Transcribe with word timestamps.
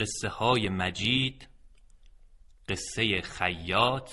قصه 0.00 0.28
های 0.28 0.68
مجید 0.68 1.48
قصه 2.68 3.20
خیاط. 3.20 4.10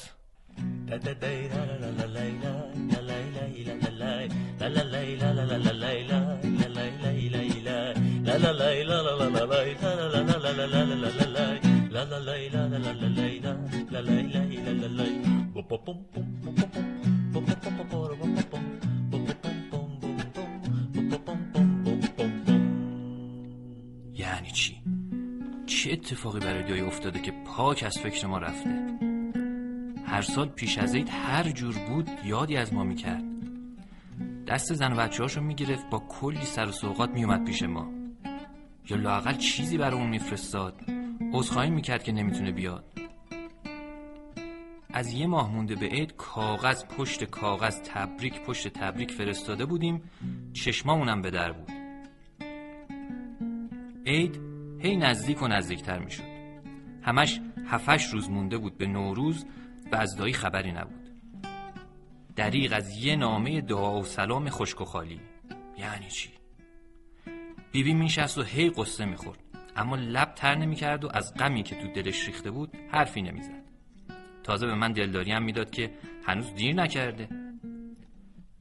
چه 25.72 25.92
اتفاقی 25.92 26.40
برای 26.40 26.64
دایی 26.64 26.82
افتاده 26.82 27.20
که 27.20 27.32
پاک 27.46 27.84
از 27.84 27.98
فکر 27.98 28.28
ما 28.28 28.38
رفته؟ 28.38 28.98
هر 30.06 30.22
سال 30.22 30.50
پیش 30.50 30.78
از 30.78 30.96
عید 30.96 31.10
هر 31.10 31.44
جور 31.50 31.76
بود 31.90 32.10
یادی 32.26 32.58
از 32.58 32.74
ما 32.74 32.84
می‌کرد. 32.84 33.24
دست 34.48 34.74
زن 34.74 34.94
و 34.94 34.96
بچه 34.96 35.24
هاشو 35.24 35.42
می‌گرفت 35.42 35.90
با 35.90 36.00
کلی 36.00 36.46
سر 36.46 36.68
و 36.68 36.72
سوقات 36.72 37.10
میومد 37.10 37.46
پیش 37.46 37.64
ما. 37.64 37.92
یا 38.90 38.98
لاقل 38.98 39.38
چیزی 39.38 39.78
برای 39.78 40.00
اون 40.00 40.10
میفرستاد. 40.10 40.82
عذرخواهی 41.34 41.70
می‌کرد 41.70 42.04
که 42.04 42.12
نمی‌تونه 42.12 42.52
بیاد. 42.52 42.86
از 44.94 45.14
یه 45.14 45.28
ماه 45.28 45.54
مونده 45.54 45.76
به 45.76 45.86
عید 45.86 46.16
کاغذ 46.16 46.86
پشت 46.86 47.24
کاغذ 47.24 47.82
تبریک 47.82 48.42
پشت 48.42 48.68
تبریک 48.68 49.12
فرستاده 49.12 49.66
بودیم. 49.66 50.02
چشمامونم 50.54 51.22
به 51.22 51.32
در 51.32 51.52
بود. 51.52 51.72
عید 54.06 54.51
هی 54.82 54.96
نزدیک 54.96 55.42
و 55.42 55.48
نزدیکتر 55.48 56.00
می‌شد. 56.00 56.24
همش 57.02 57.40
هفش 57.68 58.06
روز 58.06 58.30
مونده 58.30 58.58
بود 58.58 58.78
به 58.78 58.88
نوروز 58.88 59.46
و 59.92 59.96
از 59.96 60.16
دایی 60.16 60.34
خبری 60.34 60.72
نبود. 60.72 61.10
دریغ 62.36 62.74
از 62.74 62.98
یه 62.98 63.16
نامه 63.16 63.62
دعا 63.62 64.00
و 64.00 64.04
سلام 64.04 64.50
خشک 64.50 64.82
و 64.82 64.86
خالی. 64.86 65.20
یعنی 65.78 66.08
چی؟ 66.10 66.30
بیبی 67.72 67.94
میشست 67.94 68.38
و 68.38 68.44
هی 68.44 68.70
قصه 68.70 69.06
می‌خورد. 69.06 69.40
اما 69.76 69.96
لب 69.96 70.34
تر 70.36 70.56
نمی‌کرد 70.56 71.04
و 71.04 71.10
از 71.14 71.34
غمی 71.34 71.64
که 71.64 71.76
تو 71.76 71.88
دلش 71.88 72.28
ریخته 72.28 72.52
بود 72.52 72.78
حرفی 72.92 73.22
نمی‌زد. 73.22 73.64
تازه 74.44 74.68
به 74.68 74.76
من 74.76 74.92
دلداری 74.92 75.32
هم 75.32 75.44
می‌داد 75.44 75.72
که 75.72 75.92
هنوز 76.26 76.56
دیر 76.56 76.76
نکرده. 76.76 77.30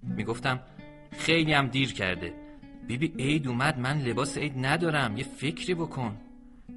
می‌گفتم 0.03 0.61
خیلی 1.13 1.53
هم 1.53 1.67
دیر 1.67 1.93
کرده. 1.93 2.35
بیبی 2.91 3.23
عید 3.23 3.49
اومد 3.49 3.79
من 3.79 3.99
لباس 3.99 4.39
عید 4.39 4.53
ندارم 4.57 5.17
یه 5.17 5.25
فکری 5.25 5.75
بکن. 5.75 6.17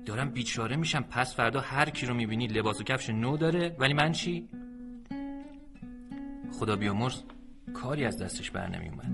دارم 0.05 0.29
بیچاره 0.29 0.75
میشم 0.75 1.01
پس 1.01 1.35
فردا 1.35 1.59
هر 1.59 1.89
کی 1.89 2.05
رو 2.05 2.13
می‌بینی 2.13 2.47
لباس 2.47 2.81
و 2.81 2.83
کفش 2.83 3.09
نو 3.09 3.37
داره. 3.37 3.75
ولی 3.79 3.93
من 3.93 4.11
چی؟ 4.11 4.47
خدا 6.51 6.75
بیامرز 6.75 7.23
کاری 7.73 8.05
از 8.05 8.17
دستش 8.21 8.51
بر 8.51 8.69
نمی 8.69 8.89
اومد 8.89 9.11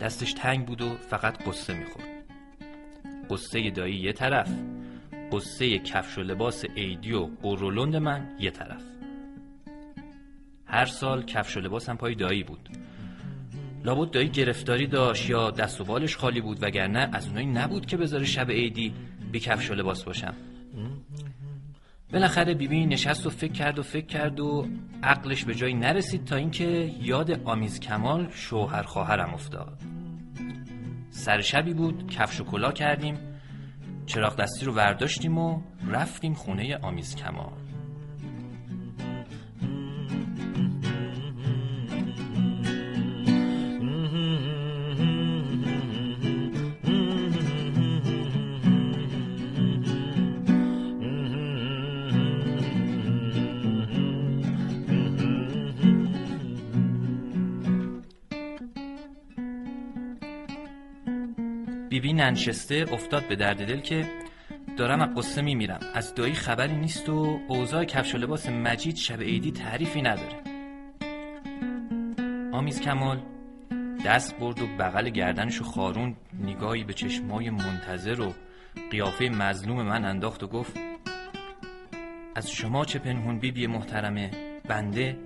دستش 0.00 0.32
تنگ 0.32 0.66
بود 0.66 0.82
و 0.82 0.96
فقط 0.96 1.48
قصه 1.48 1.74
می‌خورد. 1.74 2.08
قصه 3.30 3.70
دایی 3.70 3.96
یه 3.96 4.12
طرف 4.12 4.50
قصه 5.32 5.78
کفش 5.78 6.18
و 6.18 6.22
لباس 6.22 6.64
عیدی 6.64 7.12
و 7.12 7.26
قرولند 7.42 7.96
من 7.96 8.36
یه 8.40 8.50
طرف. 8.50 8.82
هر 10.66 10.86
سال 10.86 11.22
کفش 11.22 11.56
و 11.56 11.60
لباسم 11.60 11.96
پای 11.96 12.14
دایی 12.14 12.42
بود. 12.42 12.68
لابد 13.84 14.10
دایی 14.10 14.28
گرفتاری 14.28 14.86
داشت 14.86 15.30
یا 15.30 15.50
دست 15.50 15.80
و 15.80 15.84
بالش 15.84 16.16
خالی 16.16 16.40
بود 16.40 16.62
وگرنه 16.62 17.08
از 17.12 17.26
اونایی 17.26 17.46
نبود 17.46 17.86
که 17.86 17.96
بذاره 17.96 18.24
شب 18.24 18.50
عیدی 18.50 18.94
بی 19.32 19.40
کفش 19.40 19.70
و 19.70 19.74
لباس 19.74 20.04
باشم. 20.04 20.34
بالاخره 22.12 22.54
بیبی 22.54 22.86
نشست 22.86 23.26
و 23.26 23.30
فکر 23.30 23.52
کرد 23.52 23.78
و 23.78 23.82
فکر 23.82 24.06
کرد 24.06 24.40
و 24.40 24.68
عقلش 25.02 25.44
به 25.44 25.54
جایی 25.54 25.74
نرسید 25.74 26.24
تا 26.24 26.36
اینکه 26.36 26.92
یاد 27.02 27.40
آمیز 27.44 27.80
کمال 27.80 28.28
شوهر 28.30 28.82
خواهرم 28.82 29.34
افتاد. 29.34 29.78
سر 31.10 31.40
شبی 31.40 31.74
بود 31.74 32.10
کفش 32.10 32.40
و 32.40 32.44
کلا 32.44 32.72
کردیم 32.72 33.18
چراغ 34.06 34.36
دستی 34.36 34.66
رو 34.66 34.72
ورداشتیم 34.72 35.38
و 35.38 35.62
رفتیم 35.88 36.34
خونه 36.34 36.78
آمیز 36.82 37.16
کمال. 37.16 37.63
بیبی 62.04 62.14
ننشسته 62.14 62.84
افتاد 62.92 63.28
به 63.28 63.36
درد 63.36 63.66
دل 63.66 63.80
که 63.80 64.06
دارم 64.76 65.00
از 65.00 65.14
قصه 65.16 65.42
میمیرم. 65.42 65.80
از 65.94 66.14
دایی 66.14 66.34
خبری 66.34 66.76
نیست 66.76 67.08
و 67.08 67.40
اوضاع 67.48 67.84
کفش 67.84 68.14
و 68.14 68.18
لباس 68.18 68.48
مجید 68.48 68.96
شب 68.96 69.20
عیدی 69.20 69.52
تعریفی 69.52 70.02
نداره. 70.02 70.36
آمیز 72.52 72.80
کمال 72.80 73.22
دست 74.06 74.38
برد 74.38 74.60
و 74.60 74.66
بغل 74.66 75.08
گردنشو 75.08 75.64
خارون 75.64 76.16
نگاهی 76.42 76.84
به 76.84 76.92
چشمای 76.92 77.50
منتظر 77.50 78.20
و 78.20 78.34
قیافه 78.90 79.28
مظلوم 79.28 79.82
من 79.82 80.04
انداخت 80.04 80.42
و 80.42 80.46
گفت 80.46 80.76
از 82.34 82.50
شما 82.50 82.84
چه 82.84 82.98
پنهون 82.98 83.38
بیبی 83.38 83.66
محترمه؟ 83.66 84.30
بنده 84.68 85.18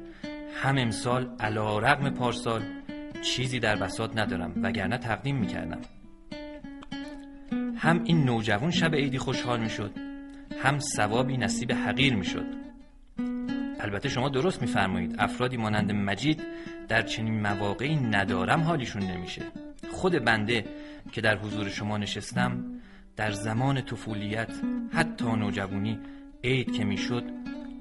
هم 0.62 0.78
امسال 0.78 1.31
علا 1.41 1.78
رقم 1.78 2.11
پارسال 2.11 2.62
چیزی 3.22 3.61
در 3.61 3.77
بساط 3.77 4.17
ندارم 4.17 4.53
وگرنه 4.62 4.99
تقدیم 4.99 5.37
می‌کردم. 5.37 5.81
هم 7.78 8.03
این 8.05 8.25
نوجوان 8.25 8.71
شب 8.71 8.94
عیدی 8.94 9.19
خوشحال 9.19 9.61
می‌شد 9.61 9.91
هم 10.62 10.78
ثوابی 10.78 11.37
نصیب 11.37 11.72
حقیر 11.72 12.15
می‌شد. 12.15 12.47
البته 13.81 14.09
شما 14.09 14.28
درست 14.28 14.62
میفرمایید 14.62 15.15
افرادی 15.19 15.56
مانند 15.56 15.93
مجید 15.93 16.43
در 16.88 17.03
چنین 17.03 17.41
مواقعی 17.41 17.97
ندارم 17.97 18.61
حالیشون 18.61 19.03
نمیشه. 19.03 19.43
خود 19.93 20.25
بنده 20.25 20.65
که 21.12 21.21
در 21.21 21.38
حضور 21.38 21.69
شما 21.69 21.99
نشستم 21.99 22.65
در 23.17 23.31
زمان 23.31 23.81
طفولیت 23.81 24.53
حتی 24.93 25.25
نوجوانی 25.25 25.99
عید 26.44 26.72
که 26.72 26.84
می‌شد 26.84 27.25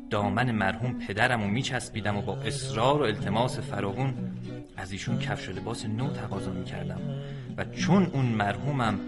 دامن 0.10 0.52
مرحوم 0.52 1.00
پدرم 1.08 1.44
و 1.44 1.48
میچسبیدم 1.48 2.18
و 2.18 2.22
با 2.22 2.38
اصرار 2.38 3.02
و 3.02 3.06
التماس 3.06 3.60
فراغون 3.60 4.14
از 4.78 4.92
ایشون 4.92 5.20
کفش 5.20 5.50
لباس 5.50 5.86
نو 5.86 6.14
تقاضا 6.14 6.52
می‌کردم. 6.52 7.02
و 7.58 7.66
چون 7.66 8.06
اون 8.06 8.26
مرحومم 8.26 9.00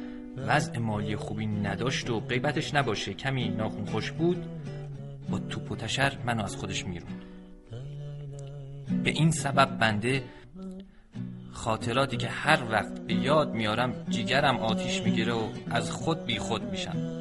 وضع 0.48 0.78
مالی 0.78 1.16
خوبی 1.16 1.48
نداشت 1.48 2.10
و 2.10 2.20
غیبتش 2.20 2.74
نباشه. 2.74 3.14
کمی 3.14 3.50
ناخون 3.50 3.86
خوش 3.86 4.12
بود 4.12 4.46
با 5.30 5.40
توپ 5.40 5.72
و 5.72 5.76
تشر 5.76 6.18
منو 6.26 6.44
از 6.44 6.56
خودش 6.56 6.86
میرون 6.86 7.10
به 9.04 9.10
این 9.10 9.32
سبب 9.32 9.78
بنده 9.78 10.24
خاطراتی 11.52 12.18
که 12.18 12.28
هر 12.28 12.60
وقت 12.72 13.00
به 13.00 13.14
یاد 13.14 13.54
میارم 13.54 13.94
جیگرم 14.10 14.58
آتیش 14.58 15.02
می‌گیره 15.02 15.34
و 15.34 15.50
از 15.72 15.92
خود 15.92 16.26
بی 16.26 16.40
خود 16.40 16.64
میشم. 16.72 17.20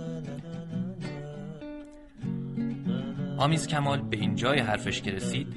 آمیز 3.38 3.66
کمال 3.66 4.00
به 4.00 4.16
این 4.16 4.34
جای 4.34 4.58
حرفش 4.58 5.02
که 5.02 5.10
رسید 5.10 5.56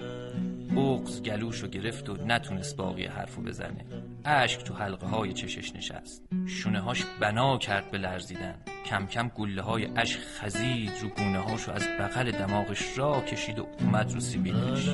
بغز 0.76 1.22
گلوشو 1.22 1.68
گرفت 1.68 2.10
و 2.10 2.18
نتونست 2.26 2.76
باقی 2.78 3.06
حرفو 3.06 3.42
بزنه. 3.42 3.86
اشک 4.26 4.64
تو 4.64 4.74
حلقه 4.74 5.08
های 5.08 5.34
چشش 5.34 5.76
نشست 5.76 6.24
شونه 6.46 6.80
هاش 6.80 7.06
بنا 7.20 7.58
کرد 7.58 7.92
به 7.92 7.98
لرزیدن 7.98 8.56
کم 8.85 9.06
کم 9.06 9.28
گله 9.28 9.62
های 9.62 9.88
اشک 9.96 10.20
خزید 10.20 10.91
رو 11.02 11.09
گونه 11.09 11.40
هاشو 11.40 11.72
از 11.72 11.88
بغل 12.00 12.32
دماغش 12.32 12.97
را 12.97 13.22
کشید 13.22 13.59
و 13.59 13.68
اومد 13.79 14.12
رو 14.14 14.20
سیبیلش 14.20 14.90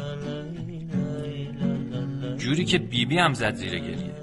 جوری 2.38 2.66
که 2.66 2.78
بیبی 2.78 3.18
هم 3.18 3.34
زد 3.34 3.56
زیر 3.56 3.80
گریه 3.80 4.16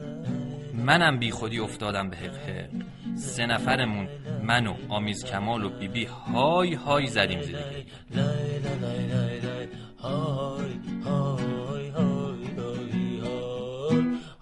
منم 0.75 1.19
بی 1.19 1.31
خودی 1.31 1.59
افتادم 1.59 2.11
به 2.11 2.17
حق 2.17 2.69
سه 3.15 3.47
نفرمون 3.47 4.09
من 4.43 4.67
و 4.67 4.75
آمیز 4.89 5.25
کمال 5.25 5.65
و 5.65 5.69
بیبی 5.79 6.05
های 6.05 6.75
های 6.75 7.07
زدیم 7.07 7.43
زیر 7.43 7.57
گریه 7.57 7.85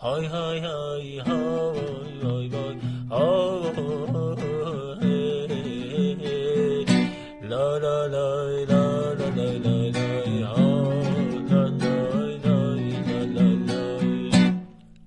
های 0.02 0.26
های 0.26 0.58
های 0.60 1.18
های 1.18 2.48
لا 7.42 7.78
لا 7.78 8.06
لا 8.06 8.64
لا 8.64 9.12
لا 9.14 9.30
لا 9.30 9.88
لا 9.88 10.22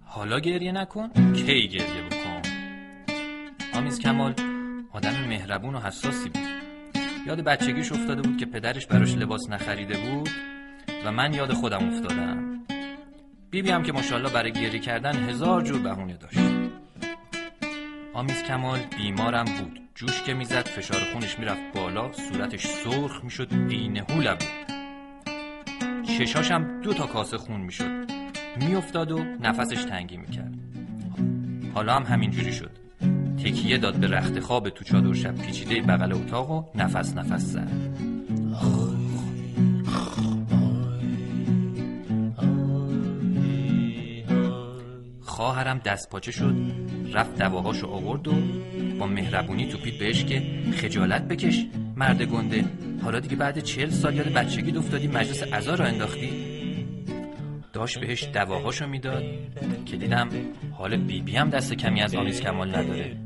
حالا 0.05 0.39
گریه 0.39 0.71
نکن 0.71 1.09
کی 1.33 1.67
گریه 1.67 2.03
بکن 2.11 2.41
آمیز 3.73 3.99
کمال 3.99 4.33
آدم 4.93 5.27
مهربون 5.29 5.75
و 5.75 5.79
حساسی 5.79 6.29
بود 6.29 6.43
یاد 7.27 7.41
بچگیش 7.41 7.91
افتاده 7.91 8.21
بود 8.21 8.37
که 8.37 8.45
پدرش 8.45 8.85
براش 8.85 9.15
لباس 9.15 9.49
نخریده 9.49 9.97
بود 9.97 10.29
و 11.05 11.11
من 11.11 11.33
یاد 11.33 11.53
خودم 11.53 11.87
افتادم 11.87 12.44
بیبی 13.55 13.69
هم 13.69 13.83
که 13.83 13.91
ماشاءالله 13.91 14.29
برای 14.29 14.51
گریه 14.51 14.79
کردن 14.79 15.29
هزار 15.29 15.61
جور 15.61 15.81
بهونه 15.81 16.17
داشت. 16.17 16.37
آمیز 18.13 18.43
کمال 18.43 18.79
بیمارم 18.97 19.45
بود. 19.45 19.79
جوش 19.95 20.21
که 20.21 20.33
می‌زد 20.33 20.67
فشار 20.67 20.99
خونش 21.13 21.39
می‌رفت 21.39 21.61
بالا 21.75 22.11
صورتش 22.13 22.67
سرخ 22.67 23.23
می‌شد 23.23 23.53
هو 23.53 24.35
بود. 24.35 24.75
چشاشم 26.17 26.81
دو 26.81 26.93
تا 26.93 27.05
کاسه 27.05 27.37
خون 27.37 27.61
می‌شد. 27.61 28.11
میافتاد 28.55 29.11
و 29.11 29.19
نفسش 29.23 29.83
تنگی 29.83 30.17
می‌کرد. 30.17 30.53
حالا 31.73 31.95
هم 31.95 32.03
همینجوری 32.03 32.53
شد. 32.53 32.71
تکیه 33.43 33.77
داد 33.77 33.95
به 33.95 34.07
رخت 34.07 34.39
خواب 34.39 34.69
تو 34.69 34.83
چادر 34.83 35.13
شب 35.13 35.35
پیچیده 35.35 35.81
بغل 35.81 36.13
اتاق 36.13 36.51
و 36.51 36.63
نفس 36.75 37.17
نفس 37.17 37.41
زد. 37.41 37.71
خواهرم 45.35 45.77
دست 45.77 46.09
پاچه 46.09 46.31
شد 46.31 46.55
رفت 47.13 47.37
دواهاشو 47.37 47.87
آورد 47.87 48.27
و 48.27 48.33
با 48.99 49.07
مهربونی 49.07 49.67
توپید 49.67 49.99
بهش 49.99 50.23
که 50.23 50.41
خجالت 50.77 51.27
بکش 51.27 51.65
مرد 51.95 52.21
گنده. 52.21 52.65
حالا 53.03 53.19
دیگه 53.19 53.35
بعد 53.35 53.59
چهل 53.59 53.89
سال 53.89 54.15
یاد 54.15 54.27
بچگی 54.27 54.77
افتادی 54.77 55.07
مجلس 55.07 55.43
عزا 55.43 55.75
را 55.75 55.85
انداختی. 55.85 56.29
داشت 57.73 57.99
بهش 57.99 58.23
دواهاشو 58.33 58.87
می‌داد 58.87 59.23
که 59.85 59.97
دیدم 59.97 60.29
حال 60.71 60.97
بیبی 60.97 61.21
بی 61.21 61.35
هم 61.35 61.49
دست 61.49 61.73
کمی 61.73 62.01
از 62.01 62.15
آمیز 62.15 62.41
کمال 62.41 62.75
نداره. 62.75 63.17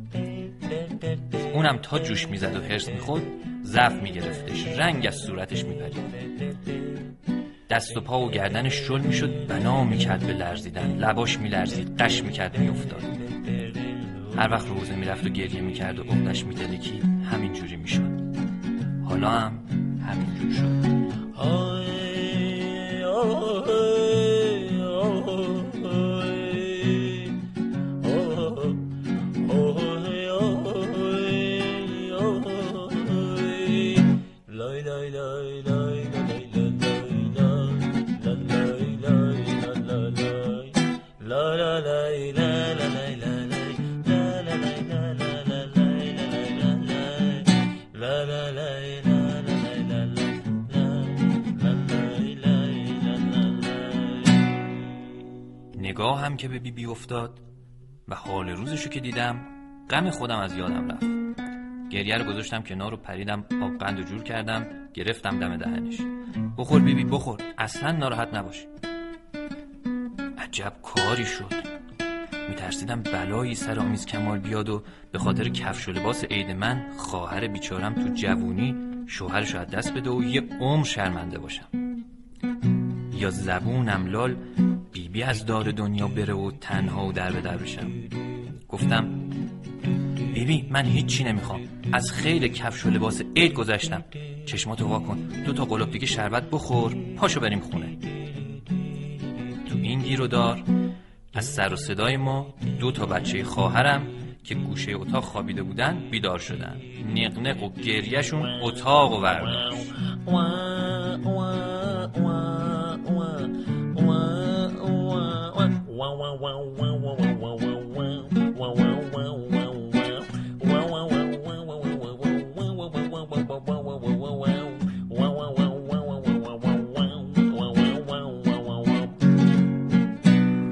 اونم 1.53 1.77
تا 1.77 1.99
جوش 1.99 2.27
می‌زد 2.27 2.55
و 2.55 2.61
هرس 2.61 2.89
می‌خورد 2.89 3.23
ضعف 3.63 3.93
میگرفتش 4.01 4.67
رنگ 4.67 5.05
از 5.07 5.15
صورتش 5.15 5.65
میپرید. 5.65 5.95
دست 7.69 7.97
و 7.97 8.01
پا 8.01 8.19
و 8.19 8.31
گردنش 8.31 8.73
شل 8.73 9.01
می‌شد 9.01 9.47
بنا 9.47 9.83
می‌کرد 9.83 10.27
به 10.27 10.33
لرزیدن. 10.33 10.97
لباش 10.97 11.39
میلرزید 11.39 11.97
قش 12.01 12.23
می‌کرد 12.23 12.59
میافتاد. 12.59 13.03
هر 14.37 14.51
وقت 14.51 14.67
روزه 14.67 14.95
می‌رفت 14.95 15.25
و 15.25 15.29
گریه 15.29 15.61
می‌کرد 15.61 15.99
و 15.99 16.03
عقدش 16.03 16.45
میتلکید 16.45 17.03
همینجوری 17.31 17.75
می‌شد. 17.75 18.19
حالا 19.05 19.29
هم 19.29 19.59
همینجور 20.07 20.51
شد. 20.51 20.78
که 56.39 56.47
به 56.47 56.59
بی 56.59 56.71
بی 56.71 56.85
افتاد 56.85 57.39
و 58.07 58.15
حال 58.15 58.49
روزشو 58.49 58.89
که 58.89 58.99
دیدم 58.99 59.39
غم 59.89 60.09
خودم 60.09 60.39
از 60.39 60.55
یادم 60.55 60.91
رفت. 60.91 61.05
گریه 61.89 62.17
رو 62.17 62.23
گذاشتم 62.23 62.61
کنار 62.61 62.93
و 62.93 62.97
پریدم 62.97 63.45
آب 63.61 63.77
قند 63.77 63.99
و 63.99 64.03
جور 64.03 64.23
کردم 64.23 64.65
گرفتم 64.93 65.39
دم 65.39 65.57
دهنش. 65.57 65.97
بخور 66.57 66.81
بیبی 66.81 67.03
بی 67.03 67.09
بخور 67.09 67.41
اصلا 67.57 67.91
ناراحت 67.91 68.33
نباش. 68.33 68.67
عجب 70.37 70.73
کاری 70.83 71.25
شد. 71.25 71.53
میترسیدم 72.49 73.01
بلایی 73.01 73.55
سر 73.55 73.79
آمیز 73.79 74.05
کمال 74.05 74.39
بیاد 74.39 74.69
و 74.69 74.83
به 75.11 75.19
خاطر 75.19 75.49
کفش 75.49 75.87
و 75.87 75.91
لباس 75.91 76.25
عید 76.25 76.51
من 76.51 76.89
خواهر 76.97 77.47
بیچارم 77.47 77.93
تو 77.93 78.13
جوونی 78.13 78.75
شوهرش 79.07 79.55
از 79.55 79.67
دست 79.67 79.93
بده 79.93 80.09
و 80.09 80.23
یه 80.23 80.43
عمر 80.59 80.83
شرمنده 80.83 81.39
باشم. 81.39 81.67
یا 83.13 83.29
زبونم 83.29 84.05
لال 84.05 84.35
بیبی 84.91 85.07
بی 85.07 85.23
از 85.23 85.45
دار 85.45 85.71
دنیا 85.71 86.07
بره 86.07 86.33
و 86.33 86.51
تنها 86.61 87.07
و 87.07 87.11
در 87.11 87.31
به 87.31 87.41
در 87.41 87.57
بشم. 87.57 87.91
گفتم 88.69 89.29
بیبی 90.33 90.67
من 90.69 90.85
هیچی 90.85 91.23
نمی‌خوام. 91.23 91.61
از 91.91 92.11
خیلی 92.11 92.49
کفش 92.49 92.85
و 92.85 92.89
لباس 92.89 93.21
عید 93.35 93.53
گذشتم. 93.53 94.03
چشماتو 94.45 94.87
وا 94.87 94.99
کن. 94.99 95.17
دو 95.45 95.53
تا 95.53 95.65
قلوب 95.65 95.91
دیگه 95.91 96.05
شربت 96.05 96.49
بخور. 96.49 96.95
پاشو 97.17 97.39
بریم 97.39 97.59
خونه. 97.59 97.97
تو 99.69 99.77
این 99.77 99.99
گیر 99.99 100.21
و 100.21 100.27
دار 100.27 100.63
از 101.33 101.45
سر 101.45 101.73
و 101.73 101.75
صدای 101.75 102.17
ما 102.17 102.53
دو 102.79 102.91
تا 102.91 103.05
بچه 103.05 103.43
خواهرم 103.43 104.07
که 104.43 104.55
گوشه 104.55 104.95
اتاق 104.95 105.23
خوابیده 105.23 105.63
بودن 105.63 106.09
بیدار 106.11 106.39
شدن. 106.39 106.81
نقنق 107.15 107.63
و 107.63 107.69
گریهشون 107.69 108.59
اتاق 108.61 109.11
و 109.11 109.21
برداشت 109.21 109.77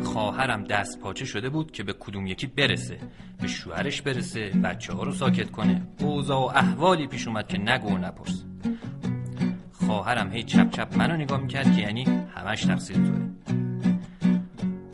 خواهرم 0.03 0.63
دست 0.63 0.99
پاچه 0.99 1.25
شده 1.25 1.49
بود 1.49 1.71
که 1.71 1.83
به 1.83 1.93
کدوم 1.93 2.27
یکی 2.27 2.47
برسه 2.47 2.97
به 3.41 3.47
شوهرش 3.47 4.01
برسه 4.01 4.49
بچه 4.49 4.93
ها 4.93 5.03
رو 5.03 5.11
ساکت 5.11 5.51
کنه. 5.51 5.87
اوضاع 6.01 6.37
و 6.37 6.51
احوالی 6.55 7.07
پیش 7.07 7.27
اومد 7.27 7.47
که 7.47 7.57
نگو 7.57 7.89
و 7.89 7.97
نپرس. 7.97 8.43
خواهرم 9.71 10.31
هی 10.31 10.43
چپ 10.43 10.69
چپ 10.69 10.97
منو 10.97 11.17
نگاه 11.17 11.41
می‌کرد 11.41 11.75
که 11.75 11.81
یعنی 11.81 12.03
همش 12.35 12.65
تقصیر 12.65 12.97
توه. 12.97 13.36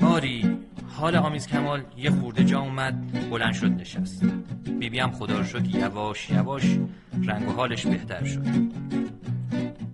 باری 0.04 0.58
حال 0.98 1.16
آمیز 1.16 1.48
کمال 1.48 1.84
یه 1.98 2.10
خورده 2.10 2.44
جا 2.44 2.60
اومد 2.60 3.30
بلند 3.30 3.54
شد 3.54 3.72
نشست. 3.72 4.26
بیبی 4.80 5.00
هم 5.00 5.12
خدا 5.12 5.38
رو 5.38 5.44
شد 5.44 5.76
یواش 5.76 6.30
یواش 6.30 6.64
رنگ 7.24 7.50
و 7.50 7.52
حالش 7.52 7.86
بهتر 7.86 8.26
شد. 8.26 8.44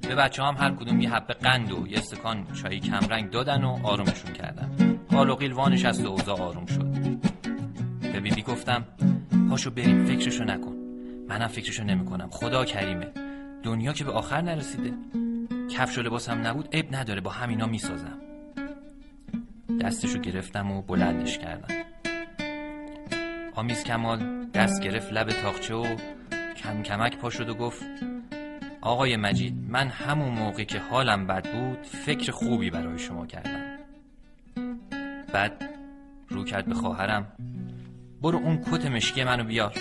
به 0.01 0.15
بچه 0.15 0.43
هم 0.43 0.55
هر 0.57 0.71
کدوم 0.71 1.01
یه 1.01 1.13
حبه 1.13 1.33
قند 1.33 1.71
و 1.71 1.87
یه 1.87 1.97
استکان 1.97 2.47
چای 2.53 2.81
رنگ 3.09 3.29
دادن 3.29 3.63
و 3.63 3.79
آرومشون 3.83 4.33
کردن. 4.33 4.97
حال 5.11 5.29
و 5.29 5.35
قیل 5.35 5.51
وانشست 5.51 6.05
و 6.05 6.07
اوضاع 6.07 6.41
آروم 6.41 6.65
شد. 6.65 6.93
به 8.13 8.19
بیبی 8.19 8.41
گفتم 8.41 8.85
پاشو 9.49 9.71
بریم 9.71 10.05
فکرشو 10.05 10.43
نکن. 10.43 10.75
منم 11.29 11.47
فکرشو 11.47 11.83
نمی‌کنم. 11.83 12.29
خدا 12.31 12.65
کریمه. 12.65 13.07
دنیا 13.63 13.93
که 13.93 14.03
به 14.03 14.11
آخر 14.11 14.41
نرسیده. 14.41 14.93
کفش 15.71 15.97
و 15.97 16.01
لباسم 16.01 16.47
نبود 16.47 16.69
عیب 16.73 16.95
نداره. 16.95 17.21
با 17.21 17.31
همینا 17.31 17.67
می‌سازم. 17.67 18.28
دستشو 19.77 20.19
گرفتم 20.19 20.71
و 20.71 20.81
بلندش 20.81 21.37
کردم. 21.37 21.75
آمیز 23.55 23.83
کمال 23.83 24.45
دست 24.45 24.81
گرفت 24.81 25.13
لب 25.13 25.29
تاخچه 25.29 25.75
و 25.75 25.95
کم 26.55 26.83
کمک 26.83 27.17
پا 27.17 27.29
شد 27.29 27.49
و 27.49 27.53
گفت 27.53 27.83
آقای 28.81 29.17
مجید 29.17 29.53
من 29.69 29.87
همون 29.87 30.29
موقع 30.29 30.63
که 30.63 30.79
حالم 30.79 31.27
بد 31.27 31.53
بود 31.53 31.83
فکر 31.83 32.31
خوبی 32.31 32.69
برای 32.69 32.99
شما 32.99 33.25
کردم. 33.25 33.77
بعد 35.33 35.69
رو 36.29 36.43
کرد 36.43 36.65
به 36.65 36.73
خواهرم 36.73 37.27
برو 38.21 38.37
اون 38.37 38.57
کت 38.57 38.85
مشکی 38.85 39.23
منو 39.23 39.43
بیار. 39.43 39.73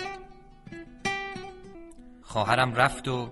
خواهرم 2.21 2.73
رفت 2.73 3.07
و 3.07 3.29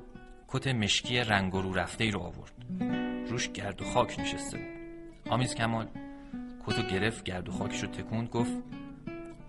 کت 0.48 0.68
مشکی 0.68 1.20
رنگ 1.20 1.54
رو 1.54 1.74
رفته 1.74 2.04
ای 2.04 2.12
رو 2.12 2.20
آورد. 2.20 2.54
روش 3.30 3.52
گرد 3.52 3.82
و 3.82 3.86
خاک 3.86 4.20
نشسته 4.20 4.58
بود. 4.58 4.68
آمیز 5.30 5.56
کمال 5.56 5.88
کتو 6.68 6.82
گرفت 6.82 7.24
گرد 7.24 7.50
و 7.50 7.52
خاکش 7.52 7.84
رو 7.84 7.88
تکوند 7.88 8.30
گفت 8.30 8.54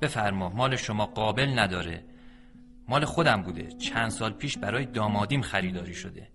بفرما 0.02 0.48
مال 0.48 0.76
شما 0.76 1.06
قابل 1.06 1.58
نداره. 1.58 2.04
مال 2.88 3.04
خودم 3.04 3.42
بوده. 3.42 3.68
چند 3.72 4.10
سال 4.10 4.32
پیش 4.32 4.58
برای 4.58 4.84
دامادیم 4.86 5.42
خریداری 5.42 5.94
شده. 5.94 6.28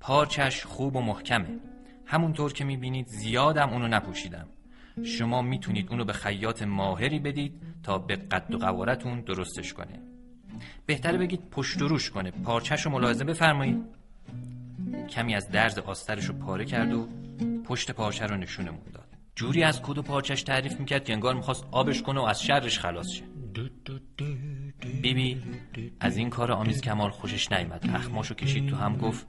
پارچش 0.00 0.64
خوب 0.64 0.96
و 0.96 1.00
محکمه. 1.00 1.58
همونطور 2.06 2.52
که 2.52 2.64
می‌بینید 2.64 3.06
زیادم 3.06 3.70
اونو 3.70 3.88
نپوشیدم. 3.88 4.46
شما 5.04 5.42
می‌تونید 5.42 5.90
اونو 5.90 6.04
به 6.04 6.12
خیاط 6.12 6.62
ماهری 6.62 7.18
بدید 7.18 7.62
تا 7.82 7.98
به 7.98 8.16
قد 8.16 8.54
و 8.54 8.58
قوارتون 8.58 9.20
درستش 9.20 9.74
کنه. 9.74 10.00
بهتره 10.86 11.18
بگید 11.18 11.50
پشت 11.50 11.82
و 11.82 11.88
روش 11.88 12.10
کنه. 12.10 12.30
پارچش 12.30 12.86
رو 12.86 12.92
ملاحظه 12.92 13.24
بفرمایید. 13.24 13.84
کمی 15.10 15.34
از 15.34 15.50
درز 15.50 15.78
آسترش 15.78 16.24
رو 16.24 16.34
پاره 16.34 16.64
کرد 16.64 16.92
و 16.92 17.08
پشت 17.64 17.90
پارچه 17.90 18.26
رو 18.26 18.36
نشونمون 18.36 18.80
داد. 18.94 19.05
جوری 19.36 19.62
از 19.62 19.82
کد 19.82 19.98
و 19.98 20.02
پارچش 20.02 20.42
تعریف 20.42 20.80
می‌کرد 20.80 21.04
که 21.04 21.12
انگار 21.12 21.34
می‌خواست 21.34 21.66
آبش 21.70 22.02
کنه 22.02 22.20
و 22.20 22.24
از 22.24 22.42
شرش 22.42 22.78
خلاص 22.78 23.06
شه. 23.12 23.24
بیبی 25.02 25.42
از 26.00 26.16
این 26.16 26.30
کار 26.30 26.52
آمیز 26.52 26.80
کمال 26.80 27.10
خوشش 27.10 27.52
نیامد 27.52 27.90
اخماشو 27.94 28.34
کشید 28.34 28.68
تو 28.68 28.76
هم 28.76 28.96
گفت 28.96 29.26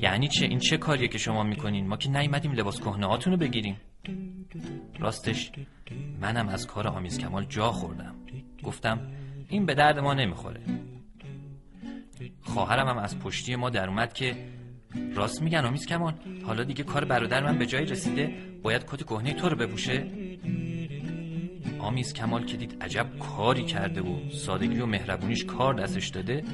یعنی 0.00 0.28
چه؟ 0.28 0.44
این 0.44 0.58
چه 0.58 0.76
کاریه 0.76 1.08
که 1.08 1.18
شما 1.18 1.42
می‌کنین؟ 1.42 1.86
ما 1.86 1.96
که 1.96 2.10
نیومدیم 2.10 2.52
لباس 2.52 2.80
کهنه 2.80 3.16
رو 3.16 3.36
بگیریم. 3.36 3.76
راستش 4.98 5.52
منم 6.20 6.48
از 6.48 6.66
کار 6.66 6.88
آمیز 6.88 7.18
کمال 7.18 7.44
جا 7.44 7.72
خوردم. 7.72 8.14
گفتم 8.62 9.12
این 9.48 9.66
به 9.66 9.74
درد 9.74 9.98
ما 9.98 10.14
نمی‌خوره. 10.14 10.60
خواهرم 12.42 12.88
هم 12.88 12.98
از 12.98 13.18
پشتی 13.18 13.56
ما 13.56 13.70
در 13.70 13.88
اومد 13.88 14.12
که 14.12 14.36
راست 15.14 15.42
میگن 15.42 15.64
آمیز 15.64 15.86
کمال 15.86 16.14
حالا 16.46 16.64
دیگه 16.64 16.84
کار 16.84 17.04
برادر 17.04 17.44
من 17.44 17.58
به 17.58 17.66
جایی 17.66 17.86
رسیده 17.86 18.34
باید 18.62 18.84
کت 18.86 19.02
کهنه 19.02 19.32
تو 19.32 19.48
رو 19.48 19.56
بپوشه. 19.56 20.06
آمیز 21.78 22.12
کمال 22.12 22.44
که 22.44 22.56
دید 22.56 22.76
عجب 22.80 23.06
کاری 23.18 23.64
کرده 23.64 24.00
و 24.00 24.30
سادگی 24.30 24.80
و 24.80 24.86
مهربونیش 24.86 25.44
کار 25.44 25.74
دستش 25.74 26.08
داده 26.08 26.44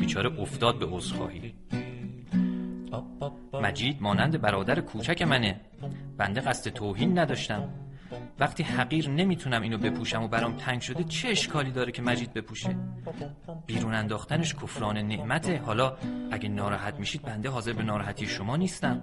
بیچاره 0.00 0.40
افتاد 0.40 0.78
به 0.78 0.86
عذرخواهی. 0.86 1.54
مجید 3.62 4.02
مانند 4.02 4.40
برادر 4.40 4.80
کوچک 4.80 5.22
منه. 5.22 5.60
بنده 6.18 6.40
قصد 6.40 6.70
توهین 6.70 7.18
نداشتم. 7.18 7.68
وقتی 8.38 8.62
حقیر 8.62 9.08
نمی‌تونم 9.08 9.62
اینو 9.62 9.78
بپوشم 9.78 10.22
و 10.22 10.28
برام 10.28 10.56
تنگ 10.56 10.80
شده 10.80 11.04
چه 11.04 11.28
اشکالی 11.28 11.70
داره 11.70 11.92
که 11.92 12.02
مجید 12.02 12.32
بپوشه؟ 12.32 12.76
بیرون 13.66 13.94
انداختنش 13.94 14.54
کفران 14.54 14.98
نعمته. 14.98 15.58
حالا 15.58 15.96
اگه 16.30 16.48
ناراحت 16.48 16.94
میشید 16.94 17.22
بنده 17.22 17.48
حاضر 17.48 17.72
به 17.72 17.82
ناراحتی 17.82 18.26
شما 18.26 18.56
نیستم. 18.56 19.02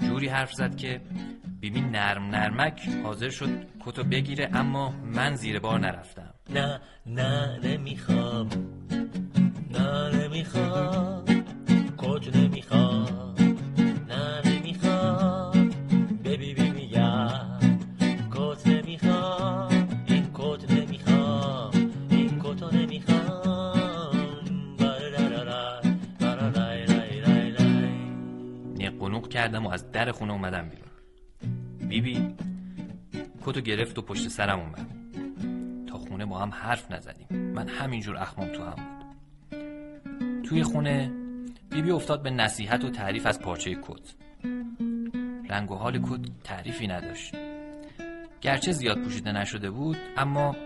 جوری 0.00 0.28
حرف 0.28 0.52
زد 0.52 0.76
که 0.76 1.00
بیبی 1.60 1.80
نرم 1.80 2.22
نرمک 2.22 2.88
حاضر 3.04 3.30
شد 3.30 3.48
کتو 3.80 4.04
بگیره 4.04 4.50
اما 4.52 4.90
من 4.90 5.34
زیر 5.34 5.58
بار 5.58 5.80
نرفتم. 5.80 6.34
نه 6.50 6.80
نه 7.06 7.58
نمی‌خوام. 7.64 8.48
خونه 30.12 30.32
اومدم 30.32 30.68
بیرون. 30.68 30.90
بیبی 31.88 32.34
کتو 33.42 33.60
گرفت 33.60 33.98
و 33.98 34.02
پشت 34.02 34.28
سرم 34.28 34.60
اومد. 34.60 34.86
تا 35.86 35.98
خونه 35.98 36.26
با 36.26 36.38
هم 36.38 36.50
حرف 36.50 36.90
نزدیم. 36.90 37.52
من 37.54 37.68
همینجور 37.68 38.16
اخمام 38.16 38.48
تو 38.48 38.64
هم 38.64 38.74
بود. 38.74 39.02
توی 40.42 40.62
خونه 40.62 41.12
بیبی 41.70 41.90
افتاد 41.90 42.22
به 42.22 42.30
نصیحت 42.30 42.84
و 42.84 42.90
تعریف 42.90 43.26
از 43.26 43.40
پارچه 43.40 43.74
کت. 43.82 44.14
رنگ 45.50 45.70
و 45.70 45.74
حال 45.74 45.98
کت 45.98 46.20
تعریفی 46.44 46.86
نداشت. 46.86 47.34
گرچه 48.40 48.72
زیاد 48.72 49.02
پوشیده 49.02 49.32
نشده 49.32 49.70
بود 49.70 49.96
اما 50.16 50.56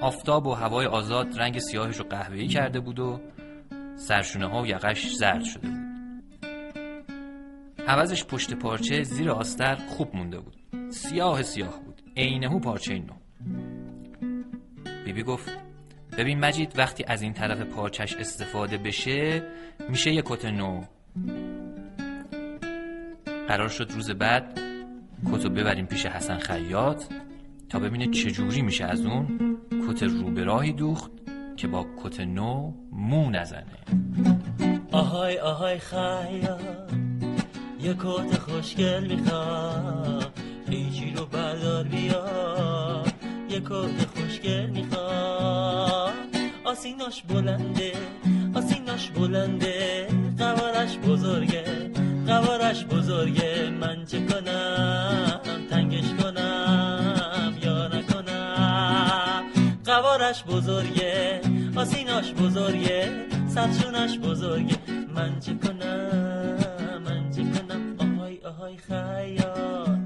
آفتاب 0.00 0.46
و 0.46 0.54
هوای 0.54 0.86
آزاد 0.86 1.40
رنگ 1.40 1.58
سیاهش 1.58 1.96
رو 1.96 2.04
قهوه‌ای 2.04 2.46
کرده 2.46 2.80
بود 2.80 2.98
و 2.98 3.20
سرشونه 3.96 4.46
ها 4.46 4.62
و 4.62 4.66
یقش 4.66 5.14
زرد 5.14 5.44
شده 5.44 5.68
بود. 5.68 5.81
عوضش 7.88 8.24
پشت 8.24 8.54
پارچه 8.54 9.02
زیر 9.02 9.30
آستر 9.30 9.74
خوب 9.74 10.16
مونده 10.16 10.40
بود. 10.40 10.56
سیاه 10.90 11.42
سیاه 11.42 11.80
بود. 11.84 12.02
عینهو 12.16 12.58
پارچه 12.58 12.98
نو. 12.98 13.14
بیبی 15.04 15.22
گفت 15.22 15.50
ببین 16.18 16.40
مجید 16.40 16.78
وقتی 16.78 17.04
از 17.06 17.22
این 17.22 17.32
طرف 17.32 17.60
پارچش 17.60 18.16
استفاده 18.16 18.78
بشه 18.78 19.42
میشه 19.88 20.12
یه 20.12 20.22
کت 20.26 20.44
نو. 20.44 20.82
قرار 23.48 23.68
شد 23.68 23.90
روز 23.90 24.10
بعد 24.10 24.60
کتو 25.32 25.50
ببریم 25.50 25.86
پیش 25.86 26.06
حسن 26.06 26.38
خیاط 26.38 27.04
تا 27.68 27.78
ببینه 27.78 28.06
چجوری 28.06 28.62
میشه 28.62 28.84
از 28.84 29.06
اون 29.06 29.58
کت 29.88 30.02
روبراهی 30.02 30.72
دوخت 30.72 31.10
که 31.56 31.68
با 31.68 31.86
کت 32.04 32.20
نو 32.20 32.72
مو 32.92 33.30
نزنه. 33.30 33.66
آهای 34.92 35.38
آهای 35.38 35.78
خیال 35.78 37.01
یه 37.82 37.94
کت 37.94 38.38
خوشگل 38.38 39.04
می‌خوام 39.04 40.24
پیچی 40.70 41.14
رو 41.16 41.26
بردار 41.26 41.84
بیا. 41.84 42.24
یه 43.50 43.60
کت 43.60 44.06
خوشگل 44.14 44.66
می‌خوام. 44.66 46.12
آسیناش 46.64 47.22
بلنده 47.22 47.92
آسیناش 48.54 49.08
بلنده. 49.10 50.06
قوارش 50.38 50.98
بزرگه 50.98 51.90
قوارش 52.26 52.84
بزرگه. 52.84 53.70
من 53.70 54.04
چه 54.04 54.26
کنم؟ 54.26 55.40
تنگش 55.70 56.08
کنم 56.22 57.54
یا 57.62 57.88
نکنم؟ 57.88 59.42
قوارش 59.84 60.44
بزرگه 60.44 61.40
آسیناش 61.76 62.32
بزرگه. 62.32 63.26
سرشونش 63.48 64.18
بزرگه. 64.18 64.76
من 65.14 65.40
چه 65.40 65.54
کنم؟ 65.54 66.21
آهای 68.90 69.38
آهای 69.38 69.38
خیاط 69.38 69.98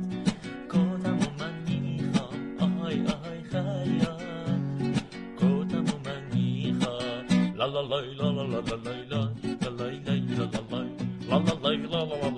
کتم 0.68 1.18
و 1.18 1.26
من 1.38 1.54
می‌خوام 1.68 2.56
آهای 2.60 3.06
آهای 3.06 3.42
خیاط 3.42 4.20
کتم 5.36 5.84
و 5.84 5.98
من 6.04 6.22
می‌خوام 6.34 7.54
لا 7.56 7.66
لا 7.66 7.80
لای 7.80 8.14
لا 8.14 8.30
لا 8.30 8.42
لا 8.42 8.60
لا 8.60 8.76
لای 8.76 9.04
لا 9.04 9.30
لا 9.62 9.70
لای 9.70 9.98
لای 9.98 10.20
لا 11.76 12.04
لا 12.04 12.35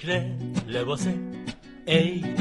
écrit 0.00 0.22
le 0.66 0.84
bosset 0.84 1.14
et 1.86 2.14
il 2.14 2.34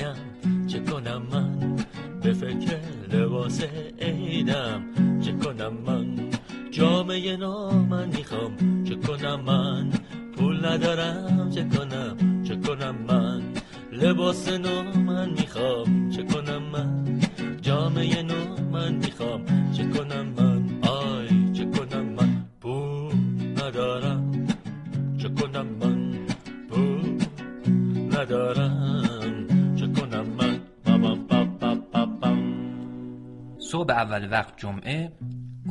صبح 33.72 33.94
اول 33.94 34.32
وقت 34.32 34.58
جمعه 34.58 35.12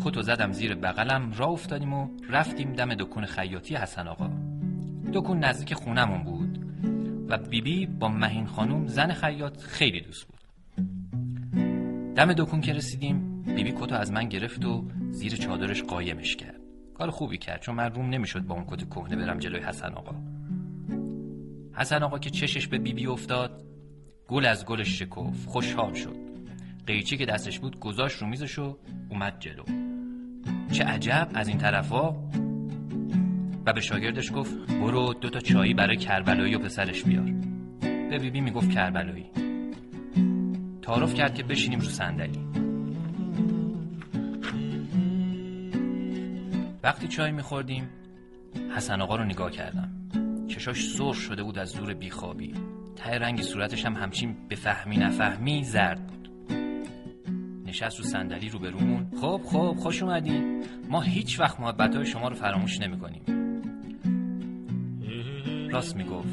کتو 0.04 0.22
زدم 0.22 0.52
زیر 0.52 0.74
بغلم 0.74 1.32
را 1.32 1.46
افتادیم 1.46 1.92
و 1.92 2.08
رفتیم 2.30 2.72
دم 2.72 2.94
دکون 2.94 3.26
خیاطی 3.26 3.74
حسن 3.74 4.08
آقا. 4.08 4.30
دکون 5.12 5.38
نزدیک 5.38 5.74
خونمون 5.74 6.22
بود 6.22 6.58
و 7.28 7.38
بیبی 7.38 7.86
با 7.86 8.08
مهین 8.08 8.46
خانوم 8.46 8.86
زن 8.86 9.12
خیاط 9.12 9.60
خیلی 9.60 10.00
دوست 10.00 10.26
بود. 10.26 10.40
دم 12.14 12.32
دکون 12.32 12.60
که 12.60 12.72
رسیدیم 12.72 13.42
بیبی 13.42 13.72
کتو 13.72 13.94
از 13.94 14.12
من 14.12 14.28
گرفت 14.28 14.64
و 14.64 14.84
زیر 15.10 15.36
چادرش 15.36 15.82
قایمش 15.82 16.36
کرد. 16.36 16.60
کار 16.94 17.10
خوبی 17.10 17.38
کرد 17.38 17.60
چون 17.60 17.74
من 17.74 17.90
روم 17.94 18.08
نمی‌شد 18.10 18.40
با 18.40 18.54
اون 18.54 18.64
کت 18.68 18.90
کهنه 18.90 19.16
برم 19.16 19.38
جلوی 19.38 19.60
حسن 19.60 19.94
آقا. 19.94 20.14
حسن 21.74 22.02
آقا 22.02 22.18
که 22.18 22.30
چشش 22.30 22.68
به 22.68 22.78
بیبی 22.78 23.06
افتاد 23.06 23.64
گل 24.28 24.46
از 24.46 24.66
گلش 24.66 24.98
شکف 24.98 25.46
خوشحال 25.46 25.94
شد. 25.94 26.27
قیچی 26.88 27.16
که 27.16 27.26
دستش 27.26 27.58
بود 27.58 27.80
گذاشت 27.80 28.18
رو 28.18 28.26
میزش 28.26 28.58
و 28.58 28.76
اومد 29.10 29.36
جلو. 29.38 29.64
چه 30.72 30.84
عجب 30.84 31.28
از 31.34 31.48
این 31.48 31.58
طرفا. 31.58 32.10
و 33.66 33.72
به 33.72 33.80
شاگردش 33.80 34.32
گفت 34.34 34.70
برو 34.70 35.14
دو 35.14 35.30
تا 35.30 35.40
چایی 35.40 35.74
برای 35.74 35.96
کربلایی 35.96 36.54
و 36.54 36.58
پسرش 36.58 37.04
بیار. 37.04 37.30
به 37.80 38.18
بیبی 38.18 38.40
می‌گفت 38.40 38.70
کربلایی. 38.70 39.30
تعارف 40.82 41.14
کرد 41.14 41.34
که 41.34 41.42
بشینیم 41.42 41.80
رو 41.80 41.86
صندلی. 41.86 42.38
وقتی 46.82 47.08
چای 47.08 47.32
میخوردیم 47.32 47.88
حسن 48.76 49.00
آقا 49.00 49.16
رو 49.16 49.24
نگاه 49.24 49.50
کردم. 49.50 49.88
چشاش 50.48 50.88
سرخ 50.88 51.16
شده 51.16 51.42
بود 51.42 51.58
از 51.58 51.68
زور 51.68 51.94
بیخوابی. 51.94 52.54
ته 52.96 53.10
رنگ 53.10 53.42
صورتش 53.42 53.86
هم 53.86 53.94
همچین 53.94 54.36
به 54.48 54.56
فهمی 54.56 54.96
نفهمی 54.96 55.64
زرد 55.64 56.06
بود. 56.06 56.17
نشست 57.68 57.98
رو 57.98 58.04
صندلی 58.04 58.48
رو 58.48 58.58
برومون 58.58 59.06
خب 59.20 59.40
خب 59.44 59.76
خوش 59.78 60.02
اومدین 60.02 60.64
ما 60.88 61.00
هیچ 61.00 61.40
وقت 61.40 61.60
محبت 61.60 61.96
های 61.96 62.06
شما 62.06 62.28
رو 62.28 62.34
فراموش 62.34 62.80
نمی 62.80 62.98
کنیم 62.98 63.22
راست 65.70 65.96
می‌گفت. 65.96 66.28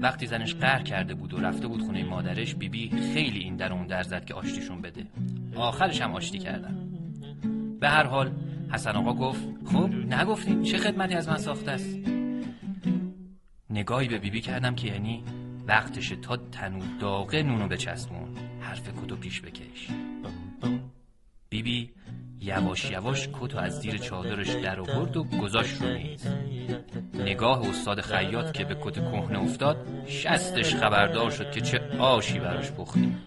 وقتی 0.00 0.26
زنش 0.26 0.54
قهر 0.54 0.82
کرده 0.82 1.14
بود 1.14 1.34
و 1.34 1.40
رفته 1.40 1.66
بود 1.66 1.82
خونه 1.82 2.04
مادرش 2.04 2.54
بیبی 2.54 2.88
بی 2.88 3.00
خیلی 3.00 3.38
این 3.38 3.56
در 3.56 3.72
اون 3.72 3.86
در 3.86 4.02
زد 4.02 4.24
که 4.24 4.34
آشتیشون 4.34 4.82
بده. 4.82 5.06
آخرش 5.56 6.00
هم 6.00 6.14
آشتی 6.14 6.38
کردن. 6.38 6.88
به 7.80 7.88
هر 7.88 8.06
حال 8.06 8.32
حسن 8.72 8.96
آقا 8.96 9.14
گفت 9.14 9.48
خب 9.64 9.90
نگفتیم 9.94 10.62
چه 10.62 10.78
خدمتی 10.78 11.14
از 11.14 11.28
من 11.28 11.36
ساخته 11.36 11.70
است؟ 11.70 11.98
نگاهی 13.70 14.08
به 14.08 14.18
بیبی 14.18 14.30
بی 14.30 14.40
کردم 14.40 14.74
که 14.74 14.88
یعنی 14.88 15.24
وقتشه 15.66 16.16
تا 16.16 16.36
تنو 16.36 16.80
داغه 17.00 17.42
نونو 17.42 17.68
بچسبون. 17.68 18.28
حرف 18.60 18.88
کتو 19.04 19.16
پیش 19.16 19.40
بکش. 19.40 19.88
بیبی 21.50 21.90
بی 22.40 22.46
یواش 22.46 22.90
یواش 22.90 23.28
کتو 23.40 23.58
از 23.58 23.80
زیر 23.80 23.98
چادرش 23.98 24.48
در 24.48 24.80
آورد 24.80 25.16
و 25.16 25.24
گذاشت 25.24 25.82
رو 25.82 25.88
میز. 25.88 26.26
نگاه 27.14 27.68
استاد 27.68 28.00
خیاط 28.00 28.52
که 28.52 28.64
به 28.64 28.76
کت 28.80 28.94
کهنه 28.94 29.38
افتاد 29.38 29.76
شستش 30.06 30.74
خبردار 30.74 31.30
شد 31.30 31.50
که 31.50 31.60
چه 31.60 31.80
آشی 31.98 32.38
براش 32.38 32.70
پختیم 32.70 33.18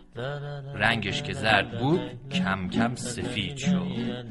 رنگش 0.76 1.24
که 1.24 1.34
زرد 1.34 1.80
بود 1.80 2.02
کم 2.32 2.70
کم 2.70 2.96
سفید 2.96 3.58
شد. 3.58 4.26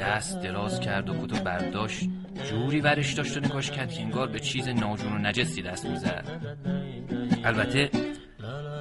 دست 0.00 0.42
دراز 0.42 0.80
کرد 0.80 1.10
و 1.10 1.26
کتو 1.26 1.44
برداشت. 1.44 2.08
جوری 2.50 2.80
ورش 2.80 3.12
داشت 3.12 3.36
و 3.36 3.40
نگاش 3.40 3.70
کرد 3.70 3.92
که 3.92 4.02
انگار 4.02 4.28
به 4.28 4.40
چیز 4.40 4.68
ناجون 4.68 5.12
و 5.12 5.18
نجسی 5.18 5.62
دست 5.62 5.86
می‌زد. 5.86 6.24
البته 7.44 7.90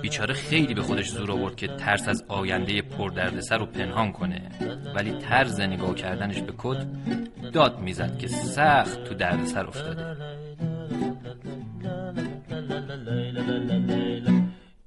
بیچاره 0.08 0.34
خیلی 0.34 0.74
به 0.74 0.82
خودش 0.82 1.10
زور 1.10 1.32
آورد 1.32 1.56
که 1.56 1.68
ترس 1.68 2.08
از 2.08 2.24
آینده 2.28 2.82
پردردسر 2.82 3.58
رو 3.58 3.66
پنهان 3.66 4.12
کنه. 4.12 4.42
ولی 4.96 5.12
طرز 5.12 5.60
نگاه 5.60 5.96
کردنش 5.96 6.42
به 6.42 6.54
کد 6.58 6.88
داد 7.54 7.80
می‌زد 7.80 8.18
که 8.18 8.28
سخت 8.28 9.04
تو 9.04 9.14
دردسر 9.14 9.66
افتاده. 9.68 10.16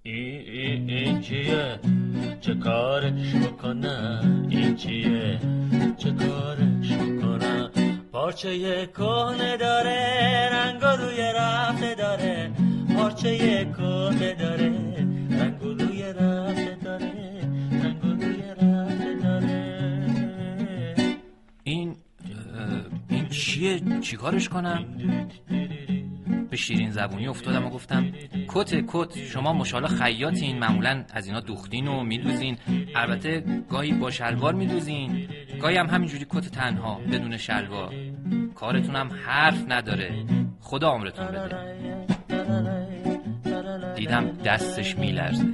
این 0.02 1.20
چیه 1.20 1.78
چه 2.40 2.54
کارش 2.54 3.34
این 4.48 4.76
چیه 4.76 5.38
چه 5.98 6.10
کارش 6.10 6.92
پارچه 8.12 8.86
کهنه 8.86 9.56
داره 9.56 10.48
رنگ 10.52 10.82
روی 10.82 11.32
رفته 11.36 11.94
داره. 11.94 12.50
پارچه 12.96 13.38
کهنه 13.78 14.34
داره. 14.34 14.70
چیه؟ 23.60 24.00
چیکارش 24.00 24.48
کنم؟ 24.48 24.84
به 26.50 26.56
شیرین 26.56 26.90
زبونی 26.90 27.28
افتادم 27.28 27.66
و 27.66 27.70
گفتم 27.70 28.12
کت 28.48 28.84
کت 28.88 29.18
شما 29.18 29.52
مشالا 29.52 29.88
خیاطین 29.88 30.58
معمولا 30.58 31.04
از 31.14 31.26
اینا 31.26 31.40
دوختین 31.40 31.88
و 31.88 32.02
میدوزین 32.02 32.56
البته 32.94 33.44
گاهی 33.68 33.92
با 33.92 34.10
شلوار 34.10 34.54
میدوزین 34.54 35.28
گاهی 35.60 35.76
هم 35.76 35.86
همینجوری 35.86 36.26
کت 36.30 36.48
تنها 36.48 37.00
بدون 37.12 37.36
شلوار. 37.36 37.94
کارتونم 38.54 39.10
حرف 39.26 39.64
نداره 39.68 40.24
خدا 40.60 40.90
عمرتون 40.90 41.26
بده. 41.26 41.74
دیدم 43.94 44.30
دستش 44.44 44.98
میلرزه. 44.98 45.44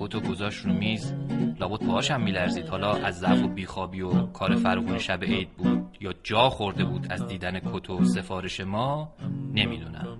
کتو 0.00 0.20
گذاشت 0.20 0.64
رو 0.64 0.72
میز 0.72 1.14
لابد 1.60 1.86
پاهاشم 1.86 2.20
میلرزید. 2.20 2.68
حالا 2.68 2.92
از 2.92 3.18
ضعف 3.18 3.42
و 3.42 3.48
بیخوابی 3.48 4.00
و 4.00 4.26
کار 4.26 4.56
فراغون 4.56 4.98
شب 4.98 5.24
عید 5.24 5.48
بود. 5.50 5.77
یا 6.00 6.14
جا 6.22 6.50
خورده 6.50 6.84
بود 6.84 7.06
از 7.10 7.26
دیدن 7.26 7.58
کت 7.58 7.90
و 7.90 8.04
سفارش 8.04 8.60
ما 8.60 9.14
نمی‌دونم. 9.54 10.18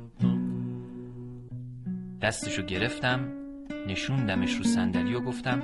دستشو 2.22 2.62
گرفتم 2.62 3.28
نشوندمش 3.86 4.54
رو 4.54 4.64
صندلی 4.64 5.14
و 5.14 5.20
گفتم 5.20 5.62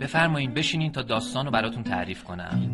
بفرمایین 0.00 0.54
بشینین 0.54 0.92
تا 0.92 1.02
داستان 1.02 1.44
رو 1.44 1.50
براتون 1.50 1.82
تعریف 1.82 2.24
کنم. 2.24 2.70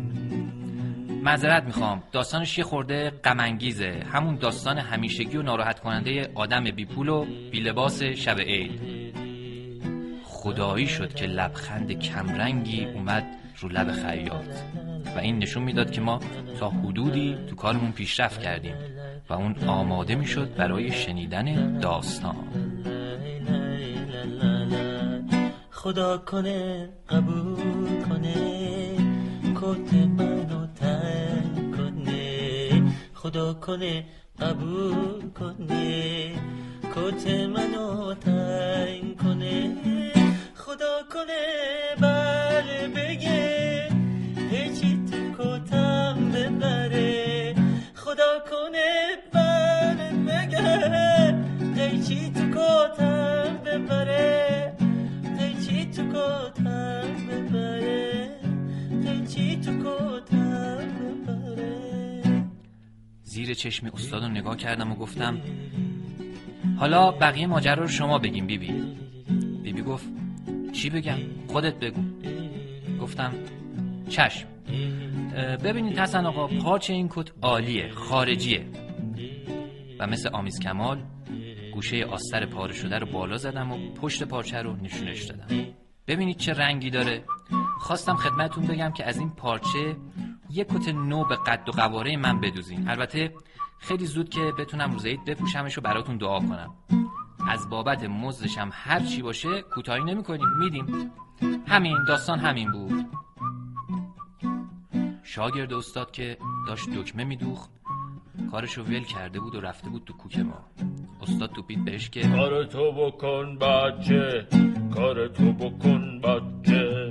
معذرت 1.23 1.63
می‌خوام 1.63 2.03
داستانش 2.11 2.57
یه 2.57 2.63
خورده 2.63 3.09
غمانگیزه. 3.09 4.03
همون 4.13 4.35
داستان 4.35 4.77
همیشگی 4.77 5.37
و 5.37 5.41
ناراحت 5.41 5.79
کننده 5.79 6.31
آدم 6.35 6.63
بی 6.63 6.85
پول 6.85 7.09
و 7.09 7.25
بی 7.51 7.59
لباس 7.59 8.03
شب 8.03 8.39
عید. 8.39 9.01
خدایی 10.23 10.87
شد 10.87 11.13
که 11.13 11.25
لبخند 11.25 11.91
کمرنگی 11.91 12.85
اومد 12.85 13.25
رو 13.59 13.69
لب 13.69 13.91
خیاط. 13.91 14.90
و 15.15 15.19
این 15.19 15.37
نشون 15.37 15.63
می‌داد 15.63 15.91
که 15.91 16.01
ما 16.01 16.19
تا 16.59 16.69
حدودی 16.69 17.37
تو 17.49 17.55
کارمون 17.55 17.91
پیشرفت 17.91 18.41
کردیم 18.41 18.75
و 19.29 19.33
اون 19.33 19.55
آماده 19.67 20.15
می‌شد 20.15 20.55
برای 20.55 20.91
شنیدن 20.91 21.79
داستان. 21.79 22.35
خدا 25.71 26.17
کنه 26.17 26.89
قبول 27.09 28.03
کنه 28.09 28.35
کت 29.55 29.93
منو 29.93 30.67
تن 30.75 31.71
کنه. 31.77 32.93
خدا 33.13 33.53
کنه 33.53 34.05
قبول 34.39 35.29
کنه 35.39 36.31
کت 36.95 37.27
منو 37.27 38.13
تن 38.13 39.15
کنه. 39.23 39.71
خدا 40.55 40.95
کنه 41.13 41.41
بله 42.01 42.87
بگه. 42.87 43.60
ببره 46.71 47.55
خدا 47.95 48.39
کنه 48.51 49.17
بله 49.33 50.11
بگه 50.11 51.89
هیچی 51.89 52.31
تو 52.31 52.41
کتم 52.49 53.57
ببره؟ 53.65 54.73
هیچی 55.39 55.85
تو 55.85 56.03
کتم 56.03 57.07
ببره؟ 57.29 58.29
هیچی 59.05 59.55
تو 59.55 59.71
کتم 59.71 60.77
ببره؟ 61.27 62.43
زیر 63.23 63.53
چشم 63.53 63.87
استاد 63.93 64.23
رو 64.23 64.29
نگاه 64.29 64.57
کردم 64.57 64.91
و 64.91 64.95
گفتم 64.95 65.37
حالا 66.77 67.11
بقیه 67.11 67.47
ماجرا 67.47 67.81
رو 67.81 67.87
شما 67.87 68.19
بگیم 68.19 68.47
بیبی. 68.47 68.73
بیبی 69.63 69.81
گفت 69.81 70.05
چی 70.73 70.89
بگم؟ 70.89 71.17
خودت 71.47 71.75
بگو. 71.75 72.01
گفتم 73.01 73.33
چشم. 74.11 74.47
ببینید 75.63 75.99
حسن 75.99 76.25
آقا 76.25 76.47
پارچه 76.47 76.93
این 76.93 77.07
کت 77.11 77.31
عالیه 77.41 77.91
خارجیه. 77.91 78.65
و 79.99 80.07
مثل 80.07 80.29
آمیز 80.33 80.59
کمال 80.59 81.03
گوشه 81.73 82.05
آستر 82.05 82.45
پاره 82.45 82.73
شده 82.73 82.99
رو 82.99 83.11
بالا 83.11 83.37
زدم 83.37 83.71
و 83.71 83.77
پشت 83.93 84.23
پارچه 84.23 84.61
رو 84.61 84.75
نشونش 84.75 85.23
دادم. 85.23 85.65
ببینید 86.07 86.37
چه 86.37 86.53
رنگی 86.53 86.89
داره. 86.89 87.23
خواستم 87.79 88.15
خدمتون 88.15 88.67
بگم 88.67 88.91
که 88.91 89.05
از 89.05 89.17
این 89.17 89.29
پارچه 89.29 89.95
یه 90.49 90.63
کت 90.63 90.87
نو 90.87 91.25
به 91.25 91.35
قد 91.35 91.69
و 91.69 91.71
قواره 91.71 92.17
من 92.17 92.41
بدوزین. 92.41 92.89
البته 92.89 93.33
خیلی 93.79 94.05
زود 94.05 94.29
که 94.29 94.51
بتونم 94.59 94.91
روزید 94.91 95.25
بپوشمش 95.25 95.77
و 95.77 95.81
براتون 95.81 96.17
دعا 96.17 96.39
کنم. 96.39 96.75
از 97.49 97.69
بابت 97.69 98.03
مزدشم 98.03 98.69
هر 98.71 98.99
چی 98.99 99.21
باشه 99.21 99.61
کوتاهی 99.61 100.03
نمی 100.03 100.23
کنیم 100.23 100.47
میدیم. 100.59 101.11
همین 101.67 101.97
داستان 102.07 102.39
همین 102.39 102.71
بود. 102.71 103.05
شاگرد 105.33 105.73
استاد 105.73 106.11
که 106.11 106.37
داشت 106.67 106.89
دکمه 106.89 107.23
میدوخ 107.23 107.67
کارشو 108.51 108.83
ول 108.83 109.03
کرده 109.03 109.39
بود 109.39 109.55
و 109.55 109.61
رفته 109.61 109.89
بود 109.89 110.03
تو 110.05 110.13
کوک 110.13 110.39
ما. 110.39 110.65
استاد 111.21 111.51
توپید 111.51 111.85
بهش 111.85 112.09
که 112.09 112.21
کار 112.21 112.65
تو 112.65 112.91
بکن 112.91 113.57
بچه 113.57 114.47
کار 114.95 115.27
تو 115.27 115.53
بکن 115.53 116.21
بچه. 116.21 117.09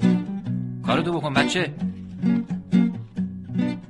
کار 0.86 1.02
تو 1.02 1.12
بکن 1.12 1.34
بچه. 1.34 1.74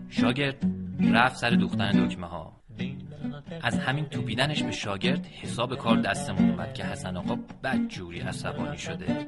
شاگرد 0.08 0.66
رفت 1.12 1.36
سر 1.36 1.50
دوختن 1.50 2.06
دکمه 2.06 2.26
ها 2.26 2.52
از 3.62 3.78
همین 3.78 4.04
توپیدنش 4.04 4.62
به 4.62 4.72
شاگرد 4.72 5.26
حساب 5.26 5.74
کار 5.74 5.96
دستمون 5.96 6.50
اومد 6.50 6.74
که 6.74 6.84
حسن 6.84 7.16
آقا 7.16 7.38
بدجوری 7.64 8.20
عصبانی 8.20 8.78
شده. 8.78 9.26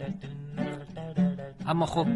اما 1.66 1.86
خب 1.86 2.06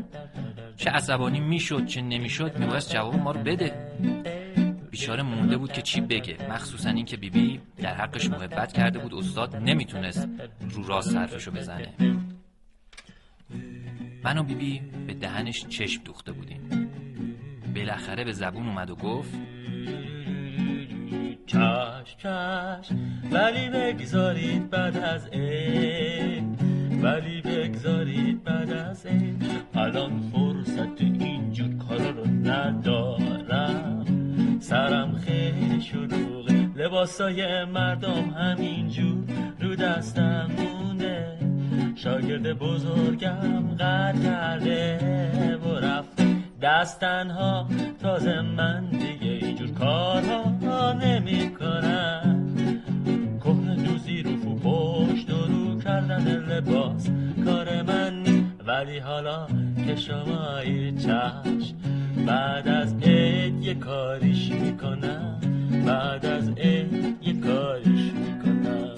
چه 0.77 0.91
عصبانی 0.91 1.41
می‌شد 1.41 1.87
چه 1.87 2.01
نمی‌شد 2.01 2.59
میبایست 2.59 2.93
جواب 2.93 3.15
ما 3.15 3.31
رو 3.31 3.41
بده. 3.41 3.73
بیچاره 4.91 5.23
مونده 5.23 5.57
بود 5.57 5.73
که 5.73 5.83
چی 5.83 6.01
بگه. 6.01 6.37
مخصوصا 6.51 6.91
این 6.91 7.05
که 7.05 7.17
بیبی 7.17 7.41
بی 7.41 7.61
در 7.83 7.95
حقش 7.95 8.31
محبت 8.31 8.73
کرده 8.73 8.99
بود 8.99 9.15
استاد 9.15 9.57
نمی‌تونست 9.57 10.29
رو 10.71 10.87
راست 10.87 11.17
حرفشو 11.17 11.51
بزنه. 11.51 11.95
من 14.25 14.39
و 14.39 14.43
بیبی 14.43 14.81
بی 14.81 15.07
به 15.07 15.15
دهنش 15.15 15.67
چشم 15.67 16.03
دوخته 16.05 16.33
بودیم. 16.33 16.91
بالاخره 17.75 18.25
به 18.25 18.33
زبون 18.33 18.69
اومد 18.69 18.91
و 18.91 18.97
گفت 18.97 19.35
چشم 21.47 22.05
چشم 22.19 22.97
ولی 23.31 23.69
بگذارید 23.71 24.71
بعد 24.71 24.97
از 24.97 25.29
این 25.33 26.57
ولی 27.07 27.41
بگذارید 27.41 28.45
بعد 28.45 28.73
از 28.73 29.07
این. 29.07 29.39
الان 29.75 30.21
فرصت 30.33 31.01
اینجور 31.01 31.69
کارا 31.89 32.11
رو 32.11 32.27
ندارم. 32.27 34.05
سرم 34.61 35.17
خیلی 35.17 35.81
شلوغه. 35.81 36.53
لباسای 36.77 37.65
مردم 37.65 38.31
همینجور 38.31 39.25
رو 39.61 39.77
دستم 39.77 40.51
مونده. 40.59 41.39
شاگرد 41.95 42.59
بزرگم 42.59 43.75
قرد 43.79 44.23
کرده. 44.23 44.99
و 45.57 45.75
رفته 45.75 46.27
دستنها 46.63 47.69
تازه 48.03 48.41
من 48.41 48.91
دیگه 48.91 49.47
اینجور 49.47 49.71
کارها 49.71 50.56
حالا 58.99 59.47
که 59.87 59.97
شما 59.97 60.61
چشم 60.99 61.77
بعد 62.27 62.69
از 62.69 62.95
عید 63.03 63.65
یه 63.65 63.75
کاریش 63.75 64.51
می‌کنم 64.51 65.41
بعد 65.87 66.27
از 66.27 66.49
عید 66.49 67.19
یه 67.23 67.41
کاریش 67.41 68.13
می‌کنم. 68.13 68.95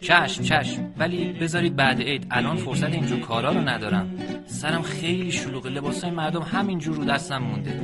چشم 0.00 0.42
چشم 0.42 0.92
ولی 0.98 1.32
بذارید 1.32 1.76
بعد 1.76 2.00
عید 2.00 2.26
الان 2.30 2.56
فرصت 2.56 2.92
اینجور 2.92 3.20
کارا 3.20 3.52
رو 3.52 3.68
ندارم. 3.68 4.10
سرم 4.46 4.82
خیلی 4.82 5.32
شلوغه 5.32 5.70
لباسای 5.70 6.10
مردم 6.10 6.42
همینجور 6.42 6.96
رو 6.96 7.04
دستم 7.04 7.38
مونده. 7.38 7.80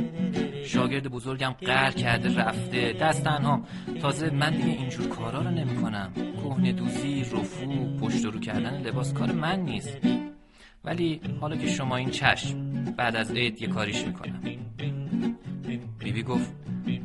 شاگرد 0.65 1.09
بزرگم 1.09 1.55
قهر 1.61 1.91
کرده 1.91 2.35
رفته 2.35 2.93
دست 2.93 3.25
تنها. 3.25 3.63
تازه 4.01 4.31
من 4.31 4.51
دیگه 4.51 4.69
اینجور 4.69 5.09
کارا 5.09 5.43
رو 5.43 5.51
نمی‌کنم. 5.51 6.13
کهنه 6.43 6.73
دوزی 6.73 7.21
رفو 7.21 7.97
پشت 8.01 8.25
رو 8.25 8.41
کردن 8.41 8.83
لباس 8.83 9.13
کار 9.13 9.33
من 9.33 9.61
نیست. 9.61 9.99
ولی 10.85 11.21
حالا 11.41 11.57
که 11.57 11.67
شما 11.67 11.97
این 11.97 12.11
چشم 12.11 12.85
بعد 12.97 13.17
از 13.17 13.31
عید 13.31 13.63
یه 13.63 13.69
کاریش 13.69 14.07
می‌کنم. 14.07 14.41
بیبی 15.99 16.13
بی 16.13 16.23
گفت 16.23 16.53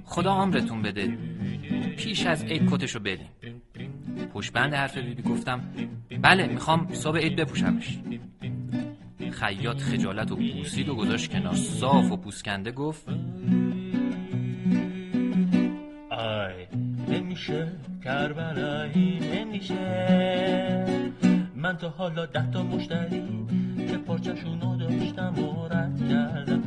خدا 0.05 0.33
عمرتون 0.33 0.81
بده. 0.81 1.17
پیش 1.97 2.25
از 2.25 2.43
عید 2.43 2.71
کتشو 2.71 2.99
بدین. 2.99 3.27
پشبند 4.33 4.73
حرف 4.73 4.97
بیبی 4.97 5.13
بی 5.13 5.29
گفتم 5.29 5.61
بله 6.21 6.47
می‌خوام 6.47 6.87
صبح 6.93 7.17
عید 7.17 7.35
بپوشمش. 7.35 7.97
خیاط 9.31 9.81
خجالت 9.81 10.31
و 10.31 10.35
بوسید 10.35 10.89
و 10.89 10.95
گذاشت 10.95 11.31
کنار. 11.31 11.55
صاف 11.55 12.11
و 12.11 12.17
پوسکنده 12.17 12.71
گفت 12.71 13.09
آی 16.09 16.67
نمیشه. 17.07 17.71
کربلایی 18.03 19.19
نمیشه. 19.35 20.85
من 21.55 21.77
تا 21.77 21.89
حالا 21.89 22.25
ده 22.25 22.51
تا 22.51 22.63
مشتری 22.63 23.23
که 23.87 23.97
پارچشونو 23.97 24.77
داشتم 24.77 25.33
و 25.39 25.67
رد 25.67 26.09
کردم. 26.09 26.63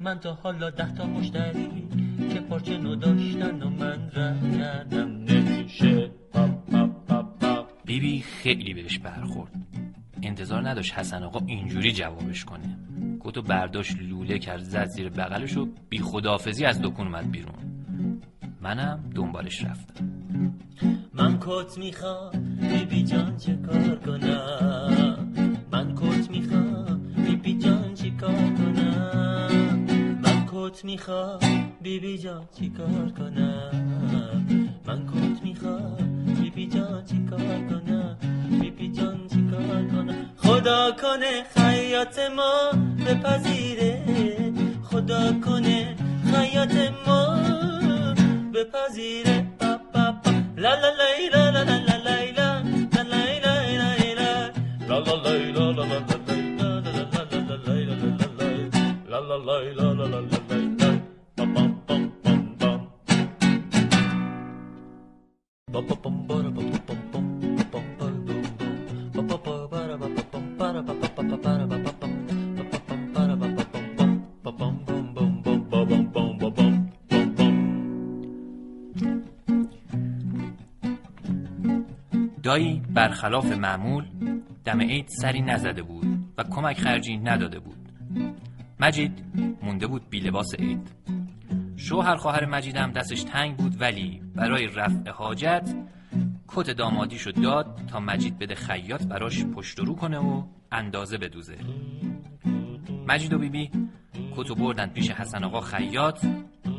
من 0.00 0.18
تا 0.18 0.32
حالا 0.32 0.70
ده 0.70 0.94
تا 0.94 1.06
مشتری 1.06 1.88
که 2.32 2.40
پارچه 2.40 2.78
نو 2.78 2.96
داشتن 2.96 3.62
و 3.62 3.70
من 3.70 4.10
رد 4.14 4.58
کردم. 4.58 5.08
نمیشه. 5.08 6.10
بیبی 7.84 8.20
خیلی 8.20 8.74
بهش 8.74 8.98
برخورد. 8.98 9.52
انتظار 10.22 10.68
نداشت 10.68 10.98
حسن 10.98 11.22
آقا 11.22 11.40
اینجوری 11.46 11.92
جوابش 11.92 12.44
کنه. 12.44 12.76
کتو 13.20 13.42
برداشت 13.42 13.96
لوله 14.00 14.38
کرد 14.38 14.62
زد 14.62 14.86
زیر 14.86 15.08
بغلش 15.08 15.56
و 15.56 15.68
بی 15.88 15.98
خدافزی 15.98 16.64
از 16.64 16.82
دکون 16.82 17.06
اومد 17.06 17.30
بیرون. 17.30 17.54
منم 18.60 19.10
دنبالش 19.14 19.64
رفتم. 19.64 20.08
من 21.14 21.38
کت 21.40 21.78
می‌خوام 21.78 22.30
بیبی 22.60 23.02
جان 23.04 23.36
چه 23.36 23.56
کار 23.56 23.96
کنم؟ 23.96 25.32
من 25.72 25.94
کت 25.94 26.11
بیبی 27.42 27.58
جان 27.58 27.94
چی 27.94 28.10
کار 28.10 28.32
کنم؟ 28.32 29.86
من 30.22 30.46
کت 30.52 30.84
می‌خوام 30.84 31.38
بیبی 31.82 32.18
جان 32.18 32.48
چی 32.58 32.70
کار 32.70 33.08
کنم؟ 33.18 33.70
من 34.86 35.06
کت 35.06 35.42
می‌خوام 35.42 36.24
بیبی 36.40 36.66
جان 36.66 37.04
چی 37.04 37.26
کار 37.30 37.58
کنم؟ 37.70 38.16
بیبی 38.60 38.88
جان 38.92 39.26
چی 39.30 39.42
کار 39.50 39.82
کنم؟ 39.92 40.30
خدا 40.36 40.92
کنه 41.02 41.44
خیاط 41.54 42.18
ما 42.36 42.70
بپذیره. 43.06 44.04
خدا 44.82 45.32
کنه 45.44 45.96
خیاط 46.32 46.74
ما 47.06 47.36
بپذیره. 48.54 49.46
لا 50.56 50.74
لا 50.74 50.90
لا 50.98 51.08
لا 51.32 51.50
لا 51.50 51.62
لا 51.62 51.76
لا. 51.76 51.81
دایی 82.42 82.82
برخلاف 82.94 83.46
معمول 83.46 84.04
دم 84.64 84.80
عید 84.80 85.08
سری 85.08 85.42
نزده 85.42 85.82
بود 85.82 86.06
و 86.38 86.44
کمک 86.44 86.78
خرجی 86.78 87.16
نداده 87.16 87.58
بود. 87.58 87.82
مجید 88.80 89.24
مونده 89.62 89.86
بود 89.86 90.10
بی 90.10 90.20
لباس 90.20 90.54
عید. 90.54 90.90
شوهر 91.76 92.16
خواهر 92.16 92.44
مجیدم 92.44 92.92
دستش 92.92 93.22
تنگ 93.22 93.56
بود 93.56 93.80
ولی 93.80 94.22
برای 94.34 94.66
رفع 94.66 95.10
حاجت 95.10 95.74
کت 96.48 96.70
دامادیشو 96.70 97.30
داد 97.30 97.80
تا 97.88 98.00
مجید 98.00 98.38
بده 98.38 98.54
خیاط 98.54 99.02
براش 99.02 99.44
پشت 99.44 99.78
رو 99.78 99.94
کنه 99.94 100.18
و 100.18 100.42
اندازه 100.72 101.18
بدوزه. 101.18 101.56
مجید 103.08 103.32
و 103.32 103.38
بیبی 103.38 103.70
کتو 104.36 104.54
بردن 104.54 104.86
پیش 104.86 105.10
حسن 105.10 105.44
آقا 105.44 105.60
خیاط 105.60 106.26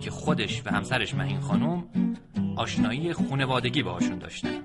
که 0.02 0.12
خودش 0.12 0.62
و 0.66 0.70
همسرش 0.70 1.16
مهین 1.16 1.40
خانم 1.40 1.84
آشنایی 2.56 3.14
خونوادگی 3.14 3.84
باهاشون 3.84 4.20
داشتن. 4.20 4.60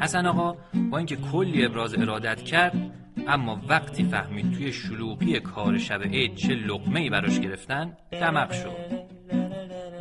حسن 0.00 0.26
آقا 0.26 0.56
با 0.90 0.98
اینکه 0.98 1.16
کلی 1.16 1.64
ابراز 1.64 1.94
ارادت 1.94 2.42
کرد 2.42 2.83
اما 3.28 3.60
وقتی 3.68 4.04
فهمید 4.04 4.52
توی 4.52 4.72
شلوغی 4.72 5.40
کار 5.40 5.78
شب 5.78 6.02
عید 6.02 6.34
چه 6.34 6.54
لقمه 6.54 7.00
ای 7.00 7.10
براش 7.10 7.40
گرفتن 7.40 7.96
دمق 8.10 8.52
شد. 8.52 8.76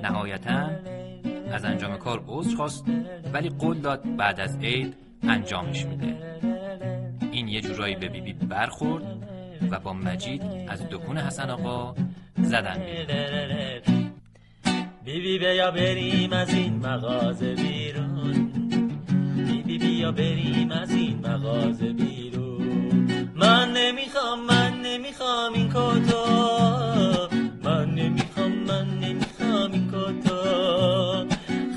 نهایتا 0.04 0.70
از 1.52 1.66
انجام 1.66 1.98
کار 1.98 2.24
عذر 2.28 2.56
خواست 2.56 2.86
ولی 3.34 3.50
قول 3.50 3.78
داد 3.78 4.16
بعد 4.18 4.40
از 4.40 4.58
عید 4.58 4.96
انجامش 5.24 5.86
میده. 5.86 6.18
این 7.32 7.48
یه 7.48 7.62
جورایی 7.62 7.96
به 7.96 8.08
بیبی 8.10 8.34
برخورد 8.34 9.04
و 9.72 9.80
با 9.80 9.94
مجید 9.94 10.42
از 10.68 10.90
دکون 10.90 11.18
حسن 11.18 11.50
آقا 11.50 11.96
زدن 12.38 12.78
بیبی 15.06 15.40
بیا 15.40 15.72
بریم 15.72 16.34
از 16.34 16.54
این 16.54 16.76
مغازه 16.86 17.56
بیرون. 17.56 18.52
بیبی 19.48 19.78
بیا 19.78 20.12
بریم 20.12 20.72
از 20.72 20.92
این 20.92 21.28
مغازه 21.28 21.94
بیرون. 21.94 22.53
من 23.36 23.74
نمی‌خوام 23.74 24.46
من 24.46 24.82
نمی‌خوام 24.82 25.54
این 25.54 25.70
کتو. 25.70 26.26
من 27.64 27.90
نمی‌خوام 27.90 28.52
من 28.52 29.00
نمی‌خوام 29.00 29.72
این 29.72 29.88
کتو. 29.88 30.36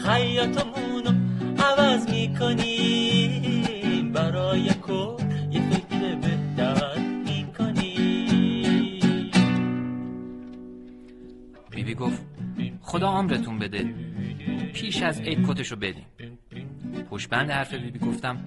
خیاطمونو 0.05 1.13
عوض 1.59 2.11
می‌کنیم. 2.11 4.13
برای 4.13 4.69
کت 4.69 5.23
یه 5.51 5.71
فکر 5.71 6.15
بهتر 6.15 6.99
می‌کنیم. 7.25 9.31
بیبی 11.71 11.95
گفت 11.95 12.23
خدا 12.81 13.09
عمرتون 13.09 13.59
بده. 13.59 13.95
پیش 14.75 15.03
از 15.03 15.21
عید 15.21 15.47
کتشو 15.49 15.77
بدیم 15.77 16.07
پشبند 17.11 17.51
حرف 17.51 17.75
بیبی 17.75 17.99
گفتم 17.99 18.45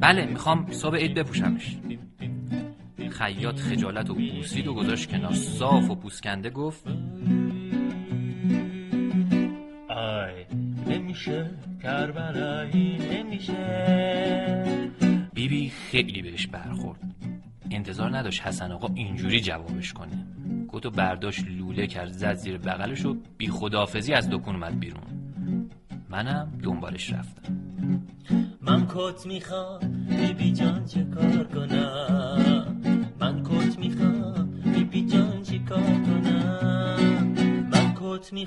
بله 0.00 0.26
می‌خوام 0.26 0.66
صبح 0.70 0.96
عید 0.96 1.14
بپوشمش. 1.14 1.76
خیاط 3.08 3.60
خجالت 3.60 4.10
و 4.10 4.14
بوسید 4.14 4.66
و 4.66 4.74
گذاشت 4.74 5.10
کنار. 5.10 5.32
صاف 5.32 5.90
و 5.90 5.94
پوسکنده 5.94 6.50
گفت 6.50 6.86
آی 9.88 10.44
نمیشه 10.86 11.50
کربلایی 11.82 12.98
نمیشه. 13.12 14.88
بیبی 15.34 15.68
خیلی 15.68 16.22
بهش 16.22 16.46
برخورد. 16.46 17.00
انتظار 17.70 18.16
نداشت 18.16 18.42
حسن 18.42 18.72
آقا 18.72 18.88
اینجوری 18.94 19.40
جوابش 19.40 19.92
کنه. 19.92 20.26
کتو 20.68 20.90
برداشت 20.90 21.44
لوله 21.48 21.86
کرد 21.86 22.12
زد 22.12 22.34
زیر 22.34 22.58
بغلش 22.58 23.04
و 23.04 23.16
بی 23.38 23.48
خدافزی 23.48 24.12
از 24.12 24.30
دکون 24.30 24.54
اومد 24.54 24.80
بیرون. 24.80 25.02
منم 26.10 26.52
دنبالش 26.62 27.12
رفتم. 27.12 27.54
من 28.62 28.86
کت 28.88 29.26
می‌خوام 29.26 29.80
بیبی 30.08 30.52
جان 30.52 30.84
چه 30.84 31.04
کار؟ 31.04 31.27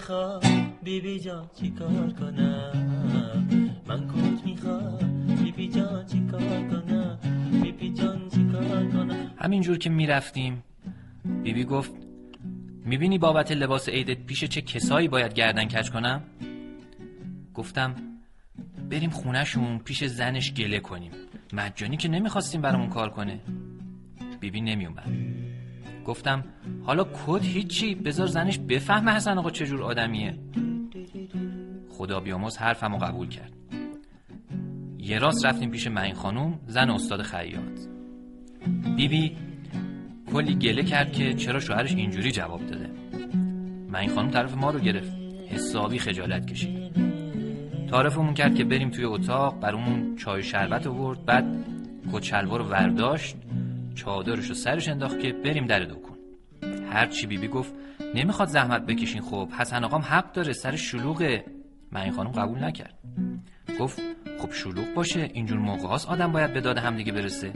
کت 0.02 0.10
می‌خوام 0.10 0.74
بیبی 0.84 1.20
جان 1.20 1.50
چی 1.60 1.72
کار 1.72 2.14
کنم؟ 2.20 2.72
من 3.88 4.08
بیبی 5.44 5.68
جان 5.70 6.06
چی 6.06 6.20
کار 6.32 6.68
کنم؟ 6.68 7.20
بیبی 7.64 7.94
جان 7.94 8.30
چی 8.30 8.44
کار 8.52 8.86
کنم؟ 8.86 9.32
همینجور 9.38 9.78
که 9.78 9.90
می‌رفتیم. 9.90 10.64
بیبی 11.44 11.64
گفت 11.64 11.92
می‌بینی 12.86 13.18
بابت 13.18 13.52
لباس 13.52 13.90
عیدت 13.90 14.26
پیش 14.26 14.44
چه 14.44 14.62
کسایی 14.62 15.08
باید 15.08 15.34
گردن 15.34 15.66
کج 15.66 15.90
کنم؟ 15.92 16.24
گفتم 17.54 17.96
بریم 18.90 19.10
خونهشون 19.10 19.80
پیش 19.80 20.04
زنش 20.04 20.54
گله 20.54 20.80
کنیم. 20.80 21.12
مجانی 21.54 21.98
که 21.98 22.10
نمی‌خواستیم 22.10 22.62
برامون 22.62 22.90
کار 22.90 23.10
کنه. 23.10 23.40
بیبی 24.40 24.62
نمیومد 24.62 25.10
گفتم 26.12 26.44
حالا 26.86 27.04
کد 27.04 27.44
هیچی؟ 27.44 27.96
بذار 27.96 28.28
زنش 28.28 28.60
بفهمه 28.60 29.12
حسن 29.12 29.38
آقا 29.38 29.50
چجور 29.50 29.84
آدمیه. 29.84 30.40
خدا 31.90 32.20
بیاموز 32.20 32.58
حرفمو 32.58 32.98
قبول 32.98 33.28
کرد. 33.28 33.52
یه 34.98 35.20
راست 35.20 35.46
رفتیم 35.46 35.72
پیش 35.72 35.88
معین 35.88 36.14
خانوم 36.14 36.60
زن 36.68 36.90
استاد 36.90 37.22
خیاط. 37.22 37.80
بیبی 38.96 39.38
کلی 40.34 40.56
گله 40.56 40.84
کرد 40.84 41.12
که 41.12 41.34
چرا 41.34 41.60
شوهرش 41.60 41.94
اینجوری 41.96 42.32
جواب 42.32 42.66
داده. 42.66 42.90
معین 43.90 44.10
خانوم 44.10 44.32
طرف 44.32 44.56
ما 44.56 44.72
رو 44.72 44.80
گرفت. 44.80 45.14
حسابی 45.50 46.00
خجالت 46.00 46.46
کشید. 46.46 46.92
تعارفمون 47.90 48.34
کرد 48.34 48.56
که 48.56 48.64
بریم 48.64 48.90
توی 48.90 49.06
اتاق 49.06 49.60
برامون 49.60 50.16
چای 50.16 50.44
شربت 50.44 50.88
آورد 50.88 51.26
بعد 51.26 51.46
کچلوار 52.14 52.60
رو 52.60 52.66
ورداشت. 52.66 53.36
چادرش 54.02 54.48
رو 54.48 54.54
سرش 54.54 54.90
انداخت 54.90 55.20
که 55.20 55.34
بریم 55.34 55.66
در 55.66 55.80
دکون. 55.80 56.18
هرچی 56.92 57.28
بیبی 57.28 57.48
گفت 57.48 57.74
نمی‌خواد 58.16 58.48
زحمت 58.48 58.86
بکشین 58.86 59.22
خب 59.22 59.50
حسن 59.60 59.84
آقام 59.84 60.02
حق 60.02 60.32
داره 60.32 60.54
سر 60.54 60.76
شلوغه. 60.76 61.46
معین 61.92 62.12
خانم 62.12 62.32
قبول 62.32 62.64
نکرد. 62.64 62.94
گفت 63.80 64.02
خب 64.40 64.52
شلوغ 64.52 64.94
باشه 64.96 65.30
اینجور 65.34 65.60
موقع 65.60 65.88
هاست 65.88 66.10
آدم 66.10 66.32
باید 66.32 66.54
به 66.54 66.62
داد 66.62 66.78
همدیگه 66.78 67.12
برسه. 67.12 67.54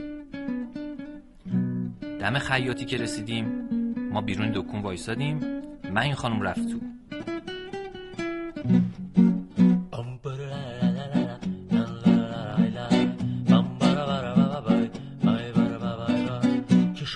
دم 2.20 2.38
خیاطی 2.38 2.84
که 2.84 2.96
رسیدیم 2.96 3.68
ما 4.12 4.20
بیرون 4.20 4.52
دکون 4.54 4.82
وایسادیم 4.82 5.40
من 5.92 6.02
این 6.02 6.14
خانم 6.14 6.42
رفت 6.42 6.68
تو. 6.68 6.80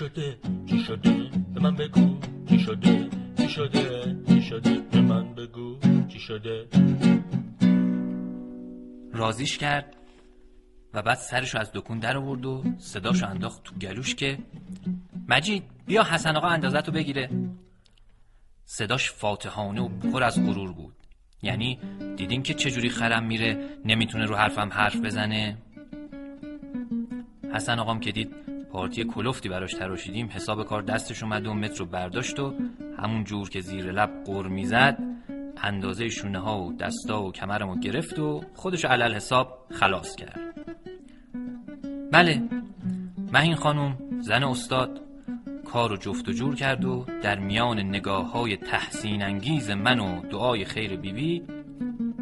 شده 0.01 0.37
چی 0.65 0.79
شده؟ 0.79 1.29
به 1.53 1.59
من 1.61 1.75
بگو. 1.75 2.17
چی 2.49 2.59
شده؟ 2.59 3.09
چی 3.37 3.49
شده؟ 3.49 4.15
چی 4.27 4.41
شده؟ 4.41 4.79
به 4.91 5.01
من 5.01 5.35
بگو. 5.35 5.79
چی 6.07 6.19
شده؟ 6.19 6.67
رازیش 9.13 9.57
کرد 9.57 9.95
و 10.93 11.01
بعد 11.01 11.17
سرشو 11.17 11.59
از 11.59 11.71
دکون 11.73 11.99
در 11.99 12.17
آورد 12.17 12.45
و 12.45 12.63
صداشو 12.77 13.27
انداخت 13.27 13.63
تو 13.63 13.75
گلوش 13.75 14.15
که 14.15 14.37
مجید 15.29 15.63
بیا 15.87 16.03
حسن 16.03 16.35
آقا 16.35 16.47
اندازتو 16.47 16.91
بگیره. 16.91 17.29
صداش 18.65 19.11
فاتحانه 19.11 19.81
و 19.81 19.87
پر 19.87 20.23
از 20.23 20.45
غرور 20.45 20.73
بود. 20.73 20.93
یعنی 21.41 21.79
دیدین 22.15 22.43
که 22.43 22.53
چجوری 22.53 22.89
خرم 22.89 23.23
میره 23.23 23.69
نمی‌تونه 23.85 24.25
رو 24.25 24.35
حرفم 24.35 24.69
حرف 24.73 24.95
بزنه. 24.95 25.57
حسن 27.53 27.79
آقام 27.79 27.99
که 27.99 28.11
دید 28.11 28.50
پارتی 28.71 29.03
کلفتی 29.03 29.49
براش 29.49 29.73
تراشیدیم. 29.73 30.27
حساب 30.27 30.65
کار 30.65 30.81
دستش 30.81 31.23
اومد 31.23 31.47
و 31.47 31.53
متر 31.53 31.79
رو 31.79 31.85
برداشت 31.85 32.39
و 32.39 32.53
همون 32.97 33.23
جور 33.23 33.49
که 33.49 33.61
زیر 33.61 33.91
لب 33.91 34.23
قر 34.25 34.47
می‌زد 34.47 34.97
اندازه 35.63 36.09
شونه 36.09 36.39
ها 36.39 36.61
و 36.61 36.73
دستا 36.73 37.23
و 37.23 37.31
کمرمو 37.31 37.79
گرفت 37.79 38.19
و 38.19 38.43
خودشو 38.55 38.87
علل 38.87 39.13
حساب 39.13 39.67
خلاص 39.71 40.15
کرد. 40.15 40.39
بله 42.11 42.41
مهین 43.33 43.55
خانم 43.55 43.97
زن 44.19 44.43
استاد 44.43 45.01
کار 45.65 45.91
و 45.91 45.97
جفت 45.97 46.29
و 46.29 46.31
جور 46.31 46.55
کرد 46.55 46.85
و 46.85 47.05
در 47.21 47.39
میان 47.39 47.79
نگاه 47.79 48.31
های 48.31 48.57
تحسین 48.57 49.23
انگیز 49.23 49.69
من 49.69 49.99
و 49.99 50.21
دعای 50.21 50.65
خیر 50.65 50.95
بیبی 50.95 51.43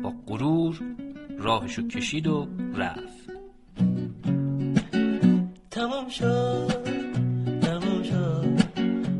با 0.03 0.13
غرور 0.27 0.81
راهشو 1.37 1.87
کشید 1.87 2.27
و 2.27 2.47
رفت. 2.75 3.18
تموم 5.71 6.09
شد 6.09 6.83
تموم 7.61 8.03
شد. 8.03 8.59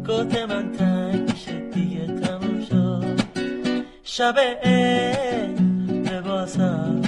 کت 0.07 0.49
من 0.49 0.71
تنگ 0.71 1.31
میشه 1.31 1.69
دیگه 1.73 2.07
تموم 2.07 2.65
شد. 2.69 3.19
شب 4.03 4.35
لباسم 6.11 7.01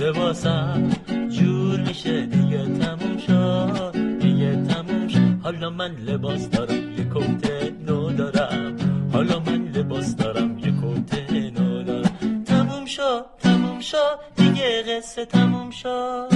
لباسم 0.00 0.90
جور 1.28 1.80
میشه 1.80 2.26
دیگه 2.26 2.64
تموم 2.64 3.18
شد 3.18 4.18
دیگه 4.20 4.62
تموم 4.62 5.08
شد. 5.08 5.42
حالا 5.42 5.70
من 5.70 5.90
لباس 5.96 6.50
دارم 6.50 6.92
یه 6.98 7.06
کت 7.14 7.72
نو 7.86 8.12
دارم. 8.12 8.76
حالا 9.12 9.38
من 9.40 9.68
لباس 9.74 10.16
دارم 10.16 10.58
یه 10.58 10.72
کت 10.82 11.32
نو 11.32 11.82
دارم. 11.82 12.44
تموم 12.44 12.84
شد 12.86 13.24
تموم 13.38 13.80
شد 13.80 14.18
دیگه 14.36 14.82
قصه 14.82 15.24
تموم 15.24 15.70
شد. 15.70 16.28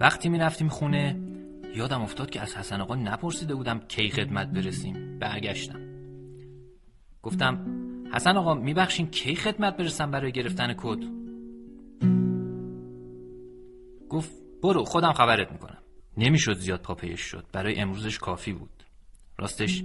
وقتی 0.00 0.28
می‌رفتیم 0.28 0.68
خونه 0.68 1.20
یادم 1.74 2.02
افتاد 2.02 2.30
که 2.30 2.40
از 2.40 2.56
حسن 2.56 2.80
آقا 2.80 2.94
نپرسیده 2.94 3.54
بودم 3.54 3.78
کی 3.78 4.10
خدمت 4.10 4.48
برسیم. 4.48 5.18
برگشتم. 5.18 5.80
گفتم 7.22 7.66
حسن 8.14 8.36
آقا 8.36 8.54
میبخشین 8.54 9.06
کی 9.06 9.34
خدمت 9.34 9.76
برسم 9.76 10.10
برای 10.10 10.32
گرفتن 10.32 10.74
کد؟ 10.76 10.98
گفت 14.08 14.32
برو 14.62 14.84
خودم 14.84 15.12
خبرت 15.12 15.52
می‌کنم. 15.52 15.78
نمی‌شد 16.16 16.54
زیاد 16.54 16.80
پاپی‌ش 16.80 17.20
شد. 17.20 17.44
برای 17.52 17.76
امروزش 17.76 18.18
کافی 18.18 18.52
بود. 18.52 18.70
راستش 19.38 19.84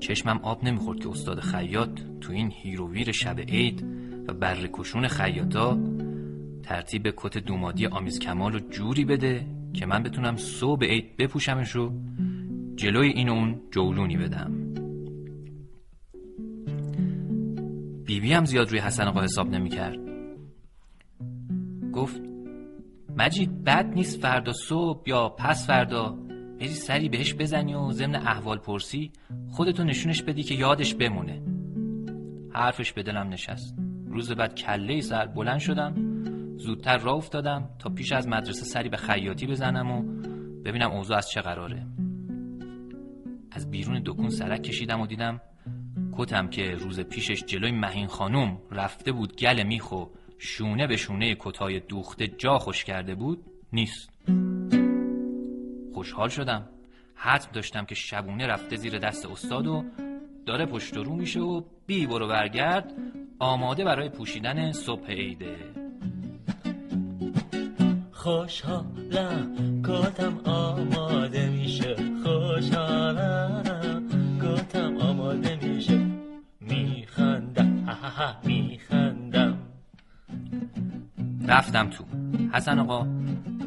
چشمم 0.00 0.38
آب 0.42 0.64
نمی‌خورد 0.64 1.00
که 1.00 1.08
استاد 1.08 1.40
خیاط 1.40 2.00
تو 2.20 2.32
این 2.32 2.52
هیروویر 2.52 3.12
شب 3.12 3.40
عید 3.40 3.84
و 4.28 4.34
برکشون 4.34 5.08
خیاطا 5.08 5.78
ترتیب 6.66 7.14
کت 7.16 7.38
دومادی 7.38 7.86
آمیز 7.86 8.18
کمال 8.18 8.52
رو 8.52 8.58
جوری 8.58 9.04
بده 9.04 9.46
که 9.74 9.86
من 9.86 10.02
بتونم 10.02 10.36
صبح 10.36 10.86
عید 10.86 11.16
بپوشمش 11.16 11.76
و 11.76 11.92
جلوی 12.76 13.08
این 13.08 13.28
اون 13.28 13.60
جولونی 13.70 14.16
بدم. 14.16 14.52
بیبی 18.04 18.32
هم 18.32 18.44
زیاد 18.44 18.70
روی 18.70 18.78
حسن 18.80 19.04
آقا 19.04 19.22
حساب 19.22 19.50
نمی‌کرد. 19.50 19.98
گفت 21.92 22.20
مجید 23.16 23.64
بد 23.64 23.92
نیست 23.94 24.20
فردا 24.20 24.52
صبح 24.52 25.02
یا 25.06 25.28
پس 25.28 25.66
فردا. 25.66 26.18
بری 26.60 26.68
سری 26.68 27.08
بهش 27.08 27.34
بزنی 27.34 27.74
و 27.74 27.92
ضمن 27.92 28.14
احوال 28.14 28.58
پرسی 28.58 29.10
خودتو 29.50 29.84
نشونش 29.84 30.22
بدی 30.22 30.42
که 30.42 30.54
یادش 30.54 30.94
بمونه. 30.94 31.42
حرفش 32.52 32.92
به 32.92 33.02
دلم 33.02 33.28
نشست. 33.28 33.74
روز 34.06 34.32
بعد 34.32 34.54
کله 34.54 35.00
سر 35.00 35.26
بلند 35.26 35.58
شدم. 35.58 36.15
زودتر 36.56 36.98
راه 36.98 37.14
افتادم 37.16 37.70
تا 37.78 37.90
پیش 37.90 38.12
از 38.12 38.28
مدرسه 38.28 38.64
سری 38.64 38.88
به 38.88 38.96
خیاطی 38.96 39.46
بزنم 39.46 39.90
و 39.90 40.02
ببینم 40.64 40.90
اوضاع 40.90 41.18
از 41.18 41.28
چه 41.28 41.40
قراره. 41.40 41.86
از 43.50 43.70
بیرون 43.70 44.02
دکون 44.04 44.28
سرک 44.28 44.62
کشیدم 44.62 45.00
و 45.00 45.06
دیدم 45.06 45.40
کتم 46.12 46.48
که 46.48 46.62
روز 46.62 47.00
پیشش 47.00 47.44
جلوی 47.44 47.72
مهین 47.72 48.06
خانوم 48.06 48.58
رفته 48.70 49.12
بود 49.12 49.36
گل 49.36 49.62
میخ 49.62 49.92
و 49.92 50.04
شونه 50.38 50.86
به 50.86 50.96
شونه 50.96 51.36
کتای 51.40 51.80
دوخته 51.80 52.28
جا 52.28 52.58
خوش 52.58 52.84
کرده 52.84 53.14
بود 53.14 53.44
نیست. 53.72 54.10
خوشحال 55.94 56.28
شدم. 56.28 56.68
حتم 57.14 57.50
داشتم 57.52 57.84
که 57.84 57.94
شبونه 57.94 58.46
رفته 58.46 58.76
زیر 58.76 58.98
دست 58.98 59.26
استاد 59.26 59.66
و 59.66 59.84
داره 60.46 60.66
پشت 60.66 60.96
رو 60.96 61.16
میشه 61.16 61.40
و 61.40 61.62
بی 61.86 62.06
برو 62.06 62.28
برگرد 62.28 62.92
آماده 63.38 63.84
برای 63.84 64.08
پوشیدن 64.08 64.72
صبح 64.72 65.06
عیده. 65.06 65.85
خوشحالم 68.26 69.82
کتم 69.84 70.38
آماده 70.44 71.48
میشه 71.48 71.96
خوشحالم 72.24 74.02
کتم 74.42 74.96
آماده 74.96 75.58
میشه. 75.62 76.06
میخندم 76.60 77.86
میخندم. 78.44 79.58
رفتم 81.48 81.90
تو. 81.90 82.04
حسن 82.52 82.78
آقا 82.78 83.06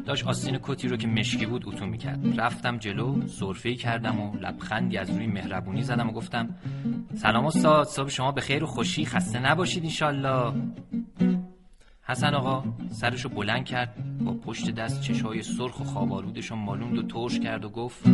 داشت 0.06 0.26
آستین 0.26 0.58
کتی 0.62 0.88
رو 0.88 0.96
که 0.96 1.06
مشکی 1.06 1.46
بود 1.46 1.68
اتو 1.68 1.86
می‌کرد. 1.86 2.40
رفتم 2.40 2.78
جلو 2.78 3.26
سرفه 3.26 3.74
کردم 3.74 4.20
و 4.20 4.36
لبخندی 4.36 4.98
از 4.98 5.10
روی 5.10 5.26
مهربونی 5.26 5.82
زدم 5.82 6.08
و 6.08 6.12
گفتم 6.12 6.48
سلام 7.14 7.46
استاد 7.46 7.86
صبح 7.86 8.08
شما 8.08 8.32
به 8.32 8.40
خیر 8.40 8.64
و 8.64 8.66
خوشی 8.66 9.04
خسته 9.04 9.38
نباشید 9.38 9.84
انشالله 9.84 10.52
حسن 12.10 12.34
آقا 12.34 12.64
سرشو 12.90 13.28
بلند 13.28 13.64
کرد 13.64 14.18
با 14.24 14.32
پشت 14.32 14.70
دست 14.70 15.00
چشای 15.00 15.42
سرخ 15.42 15.80
و 15.80 15.84
خوابالودشو 15.84 16.54
مالوند 16.56 16.98
و 16.98 17.02
ترش 17.02 17.40
کرد 17.40 17.64
و 17.64 17.68
گفت 17.68 18.04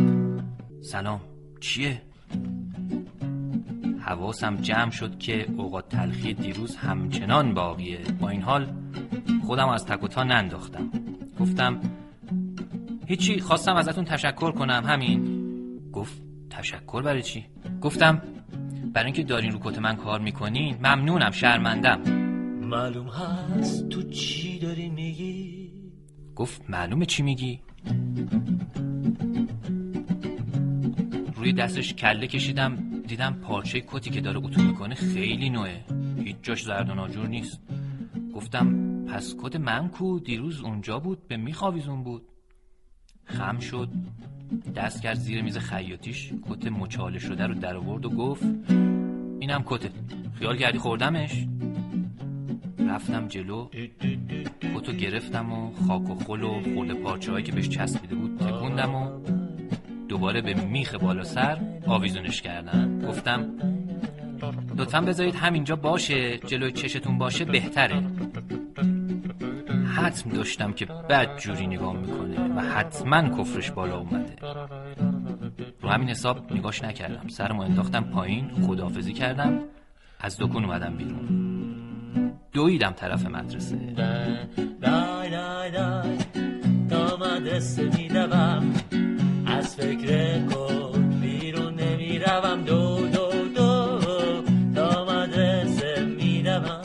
سلام 0.81 1.21
چیه؟ 1.59 2.01
حواسم 3.99 4.55
جمع 4.55 4.91
شد 4.91 5.17
که 5.17 5.47
اوقات 5.57 5.89
تلخی 5.89 6.33
دیروز 6.33 6.75
همچنان 6.75 7.53
باقیه 7.53 7.99
با 8.19 8.29
این 8.29 8.41
حال 8.41 8.73
خودم 9.45 9.69
از 9.69 9.85
تک 9.85 10.03
و 10.03 10.07
تا 10.07 10.23
ننداختم 10.23 10.89
گفتم 11.39 11.79
هیچی 13.07 13.39
خواستم 13.39 13.75
ازتون 13.75 14.05
تشکر 14.05 14.51
کنم 14.51 14.83
همین 14.87 15.41
گفت 15.93 16.21
تشکر 16.49 17.01
برای 17.01 17.21
چی؟ 17.21 17.45
گفتم 17.81 18.21
برای 18.93 19.05
اینکه 19.05 19.23
دارین 19.23 19.51
رو 19.51 19.59
کت 19.63 19.79
من 19.79 19.95
کار 19.95 20.19
می‌کنین 20.19 20.75
ممنونم 20.75 21.31
شرمندم 21.31 22.26
معلوم 22.67 23.07
هست 23.07 23.89
تو 23.89 24.03
چی 24.03 24.59
داری 24.59 24.89
میگی؟ 24.89 25.71
گفت 26.35 26.69
معلومه 26.69 27.05
چی 27.05 27.23
میگی؟ 27.23 27.59
روی 31.35 31.53
دستش 31.53 31.93
کله 31.93 32.27
کشیدم 32.27 33.01
دیدم 33.07 33.33
پارچه 33.33 33.83
کتی 33.87 34.09
که 34.09 34.21
داره 34.21 34.37
اتو 34.37 34.61
می‌کنه 34.61 34.95
خیلی 34.95 35.49
نوعه. 35.49 35.85
هیچ 36.17 36.35
جاش 36.43 36.63
زرد 36.63 36.89
و 36.89 36.95
ناجور 36.95 37.27
نیست. 37.27 37.59
گفتم 38.35 39.05
پس 39.05 39.35
کت 39.41 39.55
من 39.55 39.89
کو؟ 39.89 40.19
دیروز 40.19 40.61
اونجا 40.61 40.99
بود 40.99 41.27
به 41.27 41.37
میخواویزون 41.37 42.03
بود. 42.03 42.21
خم 43.25 43.59
شد. 43.59 43.89
دست 44.75 45.01
کرد 45.01 45.17
زیر 45.17 45.41
میز 45.41 45.57
خیاطیش 45.57 46.33
کت 46.49 46.67
مچاله 46.67 47.19
شده 47.19 47.47
رو 47.47 47.53
در 47.53 47.75
آورد 47.75 48.05
و 48.05 48.09
گفت 48.09 48.45
اینم 49.39 49.63
کته. 49.65 49.89
خیال 50.39 50.57
کردی 50.57 50.77
خوردمش؟ 50.77 51.45
رفتم 52.89 53.27
جلو 53.27 53.67
کتو 54.75 54.91
گرفتم 54.91 55.51
و 55.51 55.71
خاک 55.87 56.09
و 56.09 56.15
خل 56.15 56.43
و 56.43 56.61
خورده 56.73 56.93
پارچه 56.93 57.41
که 57.41 57.51
بهش 57.51 57.69
چسبیده 57.69 58.15
بود 58.15 58.37
تکوندم 58.37 58.95
و 58.95 59.09
دوباره 60.09 60.41
به 60.41 60.53
میخ 60.53 60.95
بالا 60.95 61.23
سر 61.23 61.57
آویزونش 61.87 62.41
کردم 62.41 62.99
گفتم 62.99 63.45
لطفا 64.77 65.01
بذارید 65.01 65.35
همینجا 65.35 65.75
باشه 65.75 66.37
جلوی 66.37 66.71
چشتون 66.71 67.17
باشه 67.17 67.45
بهتره. 67.45 68.03
حتم 69.95 70.29
داشتم 70.29 70.73
که 70.73 70.85
بد 70.85 71.37
جوری 71.37 71.67
نگاه 71.67 71.97
می‌کنه 71.97 72.55
و 72.55 72.61
حتما 72.61 73.21
کفرش 73.21 73.71
بالا 73.71 73.99
اومده. 73.99 74.35
رو 75.81 75.89
همین 75.89 76.09
حساب 76.09 76.53
نگاش 76.53 76.83
نکردم. 76.83 77.27
سرمو 77.27 77.61
انداختم 77.61 78.03
پایین 78.03 78.51
خداحافظی 78.67 79.13
کردم 79.13 79.59
از 80.19 80.37
دکون 80.39 80.65
اومدم 80.65 80.97
بیرون. 80.97 81.46
دویدم 82.57 82.91
طرف 82.91 83.25
مدرسه. 83.25 83.75
دای 83.75 85.29
دای 85.29 85.71
دای 85.71 86.17
تا 86.89 87.17
مدرسه 87.17 87.83
میدوم 87.83 88.73
از 89.45 89.75
فکر 89.75 90.39
کن 90.45 91.19
بیرون 91.21 91.73
نمی‌روم. 91.73 92.61
دو 92.61 93.07
دو 93.07 93.31
دو 93.55 93.99
تا 94.75 95.05
مدرسه 95.05 96.05
میدوم 96.05 96.81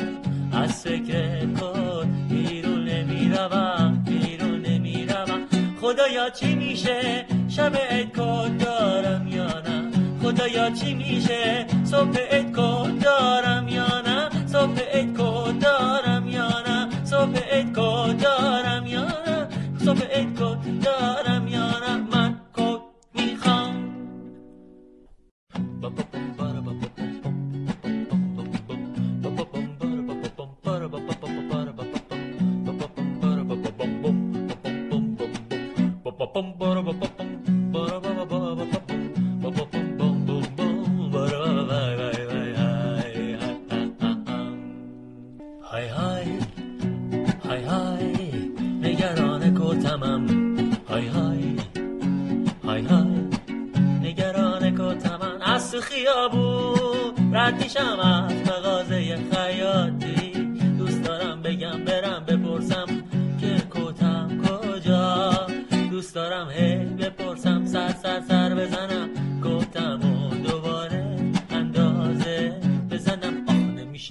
از 0.53 0.83
فکر 0.83 1.47
کن 1.47 2.27
بیرون 2.29 2.85
نمی‌روم 2.89 4.05
بیرون 4.07 4.61
نمی‌روم. 4.67 5.41
خدایا 5.81 6.31
چی 6.31 6.55
میشه؟ 6.55 7.27
شب 7.49 7.77
عید 7.91 8.11
کد 8.11 8.65
دارم 8.65 9.29
یا 9.29 9.47
نه؟ 9.47 9.91
خدایا 10.23 10.71
چی 10.71 10.95
میشه؟ 10.95 11.67
صبح 11.85 12.19
عید 12.19 12.57
کد 12.57 13.05
دارم 13.05 13.69
یا 13.69 14.01
نه؟ 14.01 14.47
صبح 14.47 14.81
عید 14.95 15.12
صبح 20.23 20.29
عید 20.29 20.39
کد 20.39 20.85
دارم 20.85 21.47
یا 21.49 21.79
نه 21.79 21.97
من 21.97 22.41
کد 22.57 22.81
می‌خوام 23.15 23.93
های 36.71 37.12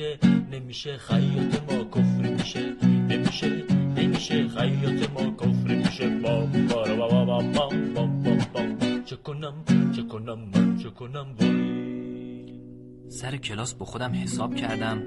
نمیشه 0.02 0.18
نمیشه 0.52 0.98
خیاط 0.98 1.72
ما 1.72 1.84
کفر 1.84 2.30
میشه 2.34 2.76
نمیشه 2.84 3.64
نمیشه 3.96 4.48
خیاط 4.48 5.10
ما 5.10 5.32
کفر 5.32 5.76
میشه. 5.76 6.10
بام 6.10 6.68
بارا 6.68 7.26
بام 7.26 7.52
بام 7.52 7.94
بام 7.94 7.94
بام 7.94 8.24
بام 8.24 8.78
بام. 8.78 9.04
چه 9.04 9.16
کنم 9.16 9.54
چه 9.96 10.04
کنم 10.04 10.40
من 10.56 10.78
چه 10.78 10.90
کنم 10.90 11.28
وای. 11.40 13.10
سر 13.10 13.38
کلاس 13.38 13.74
با 13.74 13.86
خودم 13.86 14.12
حساب 14.14 14.56
کردم. 14.56 15.04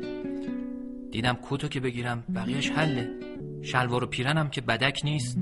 دیدم 1.10 1.38
کتو 1.42 1.68
که 1.68 1.80
بگیرم 1.80 2.24
بقیهش 2.34 2.70
حله. 2.70 3.10
شلوار 3.62 4.04
و 4.04 4.06
پیرنم 4.06 4.50
که 4.50 4.60
بدک 4.60 5.00
نیست. 5.04 5.38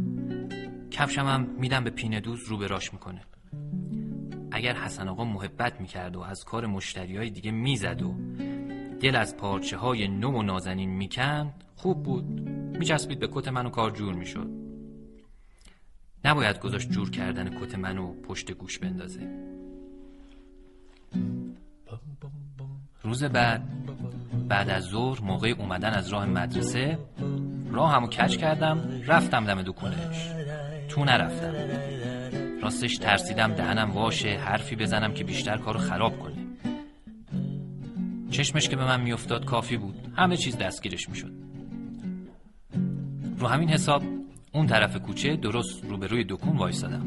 کفشم 0.90 1.26
هم 1.26 1.46
میدم 1.58 1.84
به 1.84 1.90
پینه 1.90 2.20
دوز 2.20 2.48
رو 2.48 2.58
براش 2.58 2.92
می‌کنه. 2.92 3.20
اگر 4.52 4.74
حسن 4.74 5.08
آقا 5.08 5.24
محبت 5.24 5.80
می‌کرد 5.80 6.16
و 6.16 6.20
از 6.20 6.44
کار 6.44 6.66
مشتری 6.66 7.16
های 7.16 7.30
دیگه 7.30 7.50
می‌زد 7.50 8.02
و 8.02 8.14
دل 9.02 9.16
از 9.16 9.36
پارچه 9.36 9.76
های 9.76 10.08
نو 10.08 10.30
و 10.30 10.42
نازنین 10.42 10.90
می‌کند 10.90 11.64
خوب 11.76 12.02
بود. 12.02 12.24
میچسبید 12.78 13.18
به 13.18 13.28
کت 13.32 13.48
من 13.48 13.66
و 13.66 13.70
کار 13.70 13.90
جور 13.90 14.14
می‌شد. 14.14 14.48
نباید 16.24 16.60
گذاشت 16.60 16.90
جور 16.90 17.10
کردن 17.10 17.60
کت 17.60 17.74
منو 17.74 18.12
پشت 18.22 18.52
گوش 18.52 18.78
بندازه. 18.78 19.28
روز 23.02 23.24
بعد 23.24 23.62
بعد 24.48 24.70
از 24.70 24.84
ظهر 24.84 25.20
موقع 25.20 25.54
اومدن 25.58 25.90
از 25.90 26.08
راه 26.08 26.26
مدرسه 26.26 26.98
راه 27.70 27.92
همو 27.92 28.06
کچ 28.06 28.36
کردم 28.36 29.02
رفتم 29.06 29.44
دم 29.44 29.62
دکونش. 29.62 30.28
تو 30.88 31.04
نرفتم. 31.04 31.54
راستش 32.62 32.98
ترسیدم 32.98 33.54
دهنم 33.54 33.90
واشه 33.90 34.28
حرفی 34.28 34.76
بزنم 34.76 35.14
که 35.14 35.24
بیشتر 35.24 35.56
کارو 35.56 35.78
خراب 35.78 36.18
کنه. 36.18 36.41
چشمش 38.32 38.68
که 38.68 38.76
به 38.76 38.84
من 38.84 39.00
میافتاد 39.00 39.44
کافی 39.44 39.76
بود. 39.76 39.94
همه 40.16 40.36
چیز 40.36 40.58
دستگیرش 40.58 41.08
می‌شد. 41.08 41.32
رو 43.38 43.46
همین 43.46 43.68
حساب 43.68 44.02
اون 44.52 44.66
طرف 44.66 44.96
کوچه 44.96 45.36
درست 45.36 45.84
روبروی 45.84 46.24
دکون 46.24 46.56
وایسادم 46.56 47.06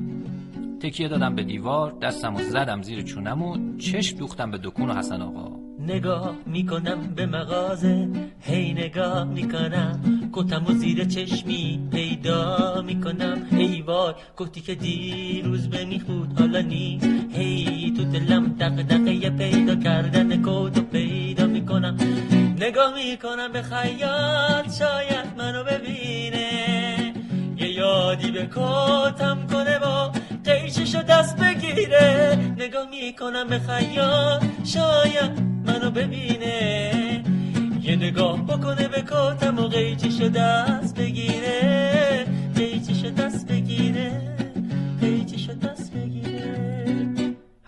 تکیه 0.80 1.08
دادم 1.08 1.36
به 1.36 1.44
دیوار 1.44 1.92
دستم 2.02 2.36
و 2.36 2.40
زدم 2.40 2.82
زیر 2.82 3.02
چونم 3.02 3.42
و 3.42 3.78
چشم 3.78 4.18
دوختم 4.18 4.52
به 4.52 4.58
دکون 4.64 4.90
و 4.90 4.94
حسن 4.94 5.22
آقا. 5.22 5.66
نگاه 5.80 6.36
می‌کنم 6.46 7.14
به 7.16 7.26
مغازه 7.26 8.10
هی 8.40 8.74
نگاه 8.74 9.24
می‌کنم. 9.24 10.00
کتم 10.34 10.66
و 10.68 10.72
زیر 10.74 11.04
چشمی 11.04 11.90
پیدا 11.92 12.82
می‌کنم. 12.82 13.48
ای 13.52 13.82
وای 13.82 14.14
کتی 14.38 14.62
که 14.62 14.76
دیروز 14.76 15.70
به 15.70 15.86
میخود 15.86 16.40
حالا 16.40 16.62
نیست. 16.62 17.10
هی 17.32 17.85
تو 18.06 18.12
دلم 18.12 18.56
دقدقه 18.60 19.30
پیدا 19.30 19.76
کردن 19.76 20.42
کت 20.42 20.78
و 20.78 20.82
پیدا 20.92 21.46
می‌کنم. 21.46 21.98
نگاه 22.60 22.94
می‌کنم 22.94 23.52
به 23.54 23.62
خیاط 23.62 24.78
شاید 24.80 25.28
منو 25.38 25.64
ببینه. 25.64 27.14
یه 27.58 27.70
یادی 27.70 28.32
به 28.32 28.46
کتم 28.46 29.48
کنه 29.52 29.80
با 29.80 30.12
قیششو 30.44 31.02
دست 31.02 31.38
بگیره. 31.38 32.38
نگاه 32.58 32.90
می‌کنم 32.90 33.48
به 33.48 33.60
خیاط 33.60 34.44
شاید 34.66 35.32
منو 35.66 35.92
ببینه. 35.92 37.24
یه 37.82 37.96
نگاه 37.96 38.46
بکنه 38.46 38.88
به 38.88 39.02
کتم 39.02 39.60
و 39.60 39.68
قیچشو 39.68 40.30
دست 40.30 41.00
بگیره. 41.00 42.26
قیچشو 42.56 43.10
دست 43.10 43.45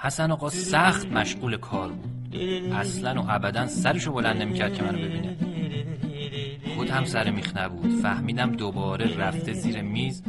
حسن 0.07 0.31
آقا 0.31 0.49
سخت 0.49 1.11
مشغول 1.11 1.57
کار 1.57 1.91
بود. 1.91 2.35
اصلا 2.73 3.21
و 3.21 3.25
ابدا 3.29 3.67
سرشو 3.67 4.13
بلند 4.13 4.41
نمی‌کرد 4.41 4.73
که 4.73 4.83
منو 4.83 4.97
ببینه. 4.97 5.37
خود 6.75 6.89
هم 6.89 7.05
سر 7.05 7.29
میخ 7.29 7.57
نبود. 7.57 8.01
فهمیدم 8.01 8.51
دوباره 8.51 9.17
رفته 9.17 9.53
زیر 9.53 9.81
میز 9.81 10.23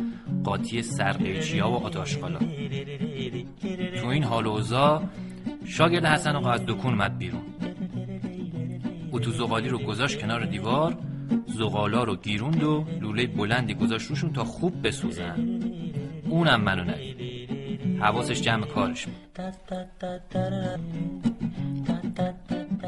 قاطی 0.44 0.82
سرقیچیا 0.82 1.70
و 1.70 1.74
آتاشقالا 1.74 2.38
تو 4.00 4.06
این 4.06 4.24
حال 4.24 4.46
و 4.46 4.50
اوضاع 4.50 5.02
شاگرد 5.64 6.04
حسن 6.04 6.36
آقا 6.36 6.50
از 6.50 6.66
دکون 6.66 6.92
اومد 6.92 7.18
بیرون. 7.18 7.42
او 9.10 9.20
تو 9.20 9.30
زغالی 9.30 9.68
رو 9.68 9.78
گذاشت 9.78 10.20
کنار 10.20 10.44
دیوار 10.44 10.96
زغالا 11.46 12.04
رو 12.04 12.16
گیروند 12.16 12.62
و 12.62 12.84
لوله 13.00 13.26
بلندی 13.26 13.74
گذاشت 13.74 14.06
روشون 14.06 14.32
تا 14.32 14.44
خوب 14.44 14.86
بسوزن. 14.86 15.60
اونم 16.28 16.60
منو 16.60 16.84
ندید. 16.84 17.27
حواسش 18.00 18.40
جمع 18.40 18.66
کارش 18.66 19.06
بود 19.06 19.16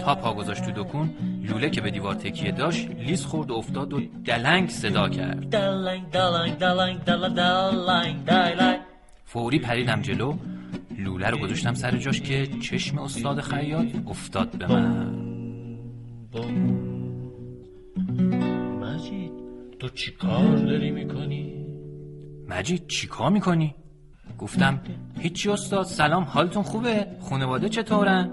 تا 0.01 0.15
پا 0.15 0.35
گذاشت 0.35 0.65
تو 0.65 0.83
دکون 0.83 1.11
لوله 1.43 1.71
که 1.71 1.81
به 1.81 1.91
دیوار 1.91 2.15
تکیه 2.15 2.53
داشت 2.53 2.89
لیز 2.91 3.25
خورد 3.25 3.51
و 3.51 3.55
افتاد 3.55 3.93
و 3.93 4.01
دلنگ 4.25 4.69
صدا 4.69 5.09
کرد 5.09 5.51
دلنگ 5.51 6.11
دلنگ 6.11 6.59
دلنگ 6.59 6.99
دلنگ 6.99 7.35
دلنگ 7.35 8.25
دلنگ 8.25 8.81
فوری 9.25 9.59
پریدم 9.59 10.03
جلو 10.03 10.35
لوله 10.99 11.31
رو 11.31 11.39
گذاشتم 11.39 11.75
سر 11.75 11.97
جاش 11.97 12.21
که 12.21 12.47
چشم 12.47 12.99
استاد 12.99 13.41
خیاط 13.41 13.87
افتاد 14.07 14.59
به 14.59 14.67
من 14.67 15.07
مجید 18.81 19.33
تو 19.79 19.89
چی 19.89 20.13
کار 20.13 20.57
داری 20.57 20.91
می‌کنی؟ 20.91 21.67
مجید 22.49 22.87
چیکار 22.87 23.31
می‌کنی؟ 23.31 23.75
گفتم 24.41 24.81
هیچی 25.19 25.51
استاد 25.51 25.87
سلام 25.87 26.25
حالتون 26.25 26.63
خوبه؟ 26.63 27.07
خانواده 27.21 27.69
چطورن؟ 27.69 28.31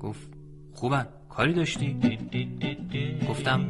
گفت 0.00 0.28
خوبن 0.74 1.06
کاری 1.28 1.52
داشتی؟ 1.52 2.18
گفتم 3.28 3.66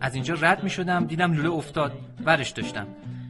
از 0.00 0.14
اینجا 0.14 0.34
رد 0.34 0.62
می 0.62 0.70
شدم 0.70 1.04
دیدم 1.04 1.32
لوله 1.32 1.50
افتاد 1.50 1.92
ورش 2.24 2.50
داشتم 2.50 2.86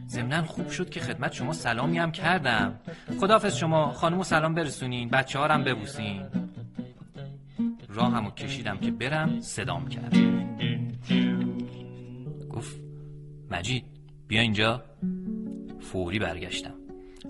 ضمنا 0.08 0.42
خوب 0.42 0.70
شد 0.70 0.90
که 0.90 1.00
خدمت 1.00 1.32
شما 1.32 1.52
سلامی 1.52 1.98
هم 1.98 2.12
کردم 2.12 2.74
خداحافظ 3.20 3.56
شما 3.56 3.92
خانمو 3.92 4.24
سلام 4.24 4.54
برسونین 4.54 5.08
بچه 5.08 5.38
ها 5.38 5.48
هم 5.48 5.64
ببوسین 5.64 6.22
راه 7.88 8.12
همو 8.12 8.30
کشیدم 8.30 8.78
که 8.78 8.90
برم 8.90 9.40
صدام 9.40 9.88
کرد 9.88 10.16
گفت 12.50 12.76
مجید 13.50 13.89
بیا 14.30 14.40
اینجا. 14.40 14.84
فوری 15.80 16.18
برگشتم. 16.18 16.74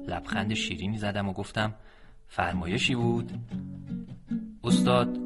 لبخند 0.08 0.54
شیرینی 0.54 0.98
زدم 0.98 1.28
و 1.28 1.32
گفتم 1.32 1.74
فرمایشی 2.26 2.94
بود؟ 2.94 3.32
استاد 4.64 5.18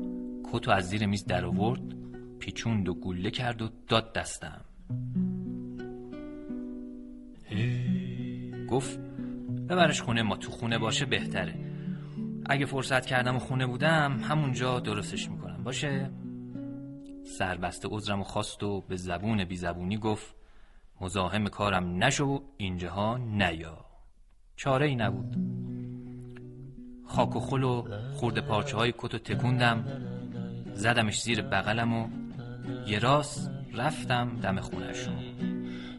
کتو 0.53 0.71
از 0.71 0.89
زیر 0.89 1.07
میز 1.07 1.25
در 1.25 1.45
آورد 1.45 1.81
پیچوند 2.39 2.89
و 2.89 2.95
گوله 2.95 3.31
کرد 3.31 3.63
و 3.63 3.69
داد 3.89 4.13
دستم. 4.13 4.61
گفت 8.71 8.99
ببرش 9.69 10.03
خونه 10.03 10.23
ما 10.23 10.37
تو 10.37 10.51
خونه 10.51 10.79
باشه 10.79 11.05
بهتره. 11.05 11.55
اگه 12.47 12.67
فرصت 12.67 13.07
کردم 13.07 13.37
و 13.37 13.39
خونه 13.39 13.67
بودم 13.67 14.21
همونجا 14.23 14.81
درستش 14.81 15.31
می‌کنم. 15.31 15.65
باشه؟ 15.65 16.11
سربسته 17.39 17.89
عذرم 17.91 18.21
و 18.21 18.25
خواست 18.25 18.63
و 18.63 18.81
به 18.81 18.97
زبون 18.97 19.45
بی 19.45 19.57
زبونی 19.57 19.99
گفت 19.99 20.44
مزاحم 21.01 21.49
کارم 21.49 22.05
نشو 22.05 22.43
اینجاها 22.57 23.19
نیا. 23.19 23.85
چاره 24.57 24.87
ای 24.87 24.97
نبود. 24.97 25.37
خاک 27.07 27.37
و 27.37 27.41
خل 27.41 27.63
و 27.63 27.85
خورده 28.15 28.41
پارچه 28.41 28.77
های 28.77 28.95
کت 28.99 29.15
و 29.15 29.19
تکوندم. 29.19 29.85
زدمش 30.75 31.23
زیر 31.23 31.43
بغلم 31.43 31.93
و 31.93 32.09
یه 32.87 32.99
راست 32.99 33.51
رفتم 33.75 34.41
دم 34.43 34.61
خونشون 34.61 35.15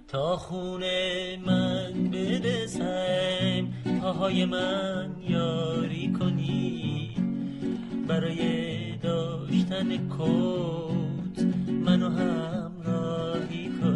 تا 0.08 0.38
خونه 0.38 1.38
من 1.46 2.10
برسم 2.10 3.68
پاهای 4.02 4.46
من 4.46 5.16
یاری 5.28 6.14
کنی. 6.14 7.16
برای 8.08 8.98
داشتن 8.98 9.98
کت 9.98 11.44
منو 11.68 12.10
همراهی 12.10 13.70
کنی 13.82 13.95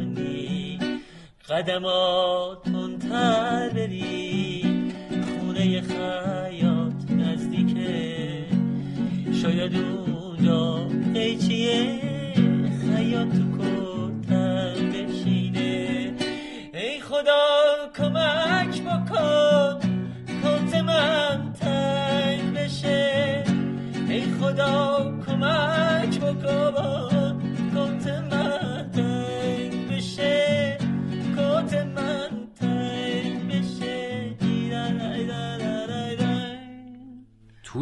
قدماتون 1.50 3.00
تر 3.00 3.70
بری. 3.70 4.94
خونه 5.40 5.82
خیاط 5.82 7.12
نزدیکه 7.12 8.46
شاید 9.42 9.76
اونجا 9.76 10.88
قیچیه 11.14 12.02
خیاط 12.82 13.28
تو 13.28 13.58
کتم 13.58 14.90
بشینه. 14.90 16.14
ای 16.74 17.00
خدا 17.02 17.46
کمک 17.98 18.82
بکن. 18.82 19.80
کت 20.44 20.76
من 20.76 21.54
تنگ 21.60 22.54
بشه. 22.54 23.44
ای 24.10 24.22
خدا 24.22 25.09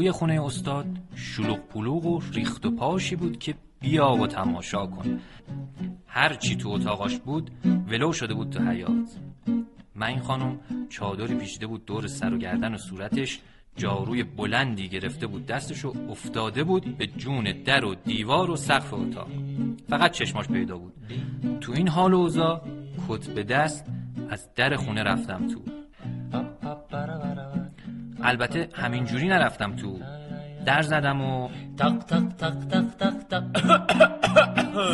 توی 0.08 0.12
خونه 0.12 0.46
استاد. 0.46 0.86
شلوغ 1.16 1.60
پلوغ 1.60 2.06
و 2.06 2.22
ریخت 2.34 2.66
و 2.66 2.72
پاشی 2.72 3.16
بود 3.16 3.40
که 3.40 3.56
بیا 3.80 4.12
و 4.12 4.28
تماشا 4.28 4.86
کن. 4.86 5.20
هر 6.08 6.34
چی 6.34 6.56
تو 6.56 6.70
اتاقاش 6.70 7.18
بود 7.18 7.52
ولو 7.88 8.14
شده 8.14 8.34
بود 8.34 8.50
تو 8.50 8.64
حیات 8.64 9.20
من 9.96 10.08
این 10.08 10.20
خانم 10.20 10.60
چادری 10.90 11.36
پیچیده 11.36 11.68
بود 11.68 11.86
دور 11.86 12.08
سر 12.08 12.34
و 12.34 12.38
گردن 12.38 12.74
و 12.74 12.78
صورتش 12.78 13.40
جاروی 13.76 14.24
بلندی 14.24 14.90
گرفته 14.90 15.28
بود 15.28 15.46
دستش 15.46 15.86
و 15.86 15.94
افتاده 16.10 16.64
بود 16.64 16.98
به 16.98 17.08
جون 17.08 17.44
در 17.66 17.86
و 17.86 17.96
دیوار 17.96 18.52
و 18.52 18.56
سقف 18.56 18.94
اتاق. 18.94 19.28
فقط 19.90 20.12
چشماش 20.12 20.48
پیدا 20.48 20.78
بود. 20.78 20.94
تو 21.62 21.72
این 21.72 21.88
حال 21.88 22.14
و 22.14 22.18
اوضاع 22.18 22.62
کت 23.08 23.30
به 23.30 23.44
دست 23.44 23.86
از 24.30 24.50
در 24.56 24.76
خونه 24.76 25.04
رفتم 25.04 25.48
تو. 25.48 25.62
البته 28.28 28.70
همینجوری 28.74 29.28
نرفتم 29.28 29.76
تو. 29.76 30.00
در 30.66 30.82
زدم 30.82 31.22
و 31.22 31.50
تق 31.78 31.98
تق 31.98 32.28
تق 32.38 32.56
تق 32.70 32.86
تق 33.00 33.18
تق 33.30 33.44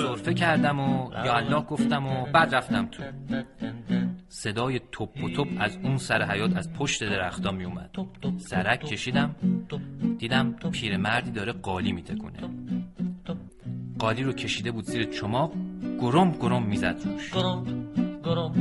سرفه 0.02 0.34
کردم 0.34 0.80
و 0.80 1.12
یا 1.26 1.34
الله 1.36 1.62
گفتم 1.62 2.06
و 2.06 2.26
بعد 2.26 2.56
رفتم 2.56 2.86
تو. 2.86 3.04
صدای 4.28 4.82
توپ 4.92 5.24
و 5.24 5.30
توپ 5.30 5.48
از 5.60 5.78
اون 5.84 5.98
سر 5.98 6.24
حیات 6.24 6.58
از 6.58 6.74
پشت 6.74 7.04
درختا 7.04 7.52
می 7.52 7.64
اومد 7.64 7.90
سرک 8.38 8.80
کشیدم 8.80 9.36
دیدم 10.20 10.54
پیرمردی 10.72 11.32
داره 11.32 11.52
قالی 11.52 11.92
میتکونه. 11.92 12.40
قالی 14.00 14.24
رو 14.24 14.34
کشیده 14.34 14.72
بود 14.72 14.86
زیر 14.86 15.04
چماق 15.04 15.52
گرم 16.02 16.32
گرم 16.32 16.64
می‌زد 16.64 17.02
روش. 17.06 17.34
گرم 17.34 17.66
گرم 18.26 18.54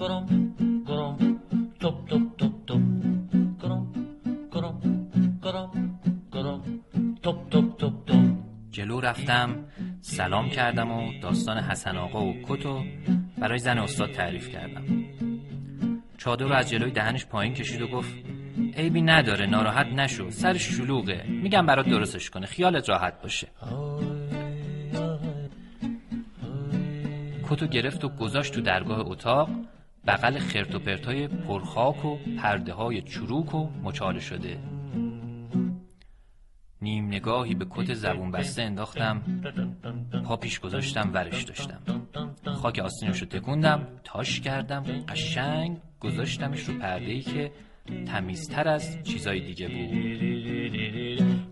گرم 0.00 0.54
گرم. 0.88 1.40
توپ 1.80 2.08
توپ. 2.08 2.22
رفتم 9.00 9.64
سلام 10.00 10.50
کردم 10.50 10.90
و 10.90 11.12
داستان 11.22 11.58
حسن 11.58 11.96
آقا 11.96 12.24
و 12.24 12.34
کتو 12.48 12.84
برای 13.38 13.58
زن 13.58 13.78
استاد 13.78 14.12
تعریف 14.12 14.48
کردم. 14.48 14.84
چادر 16.18 16.46
رو 16.46 16.52
از 16.52 16.70
جلوی 16.70 16.90
دهنش 16.90 17.26
پایین 17.26 17.54
کشید 17.54 17.82
و 17.82 17.86
گفت 17.86 18.14
عیبی 18.76 19.02
نداره 19.02 19.46
ناراحت 19.46 19.86
نشو 19.86 20.30
سرش 20.30 20.68
شلوغه. 20.68 21.24
میگم 21.28 21.66
برات 21.66 21.88
درستش 21.88 22.30
کنه 22.30 22.46
خیالت 22.46 22.88
راحت 22.88 23.22
باشه. 23.22 23.48
کتو 27.50 27.66
گرفت 27.66 28.04
و 28.04 28.08
گذاشت 28.08 28.54
تو 28.54 28.60
درگاه 28.60 28.98
اتاق 29.00 29.50
بغل 30.06 30.38
خرت 30.38 30.74
و 30.74 30.78
پرتای 30.78 31.28
پرخاک 31.28 32.04
و 32.04 32.18
پرده 32.42 32.72
های 32.72 33.02
چروک 33.02 33.54
و 33.54 33.68
مچاله 33.82 34.20
شده. 34.20 34.58
نیم 36.88 37.06
نگاهی 37.06 37.54
به 37.54 37.66
کت 37.70 37.94
زبون 37.94 38.30
بسته 38.30 38.62
انداختم. 38.62 39.22
پا 40.24 40.36
پیش 40.36 40.60
گذاشتم 40.60 41.10
ورش 41.14 41.42
داشتم. 41.42 41.80
خاک 42.44 42.78
آستینش 42.78 43.20
رو 43.20 43.26
تکوندم 43.26 43.86
تاش 44.04 44.40
کردم 44.40 44.82
قشنگ 45.08 45.76
گذاشتمش 46.00 46.60
رو 46.68 46.78
پرده 46.78 47.12
ای 47.12 47.20
که 47.20 47.52
تمیزتر 48.06 48.68
از 48.68 48.98
چیزای 49.04 49.40
دیگه 49.40 49.68
بود. 49.68 49.90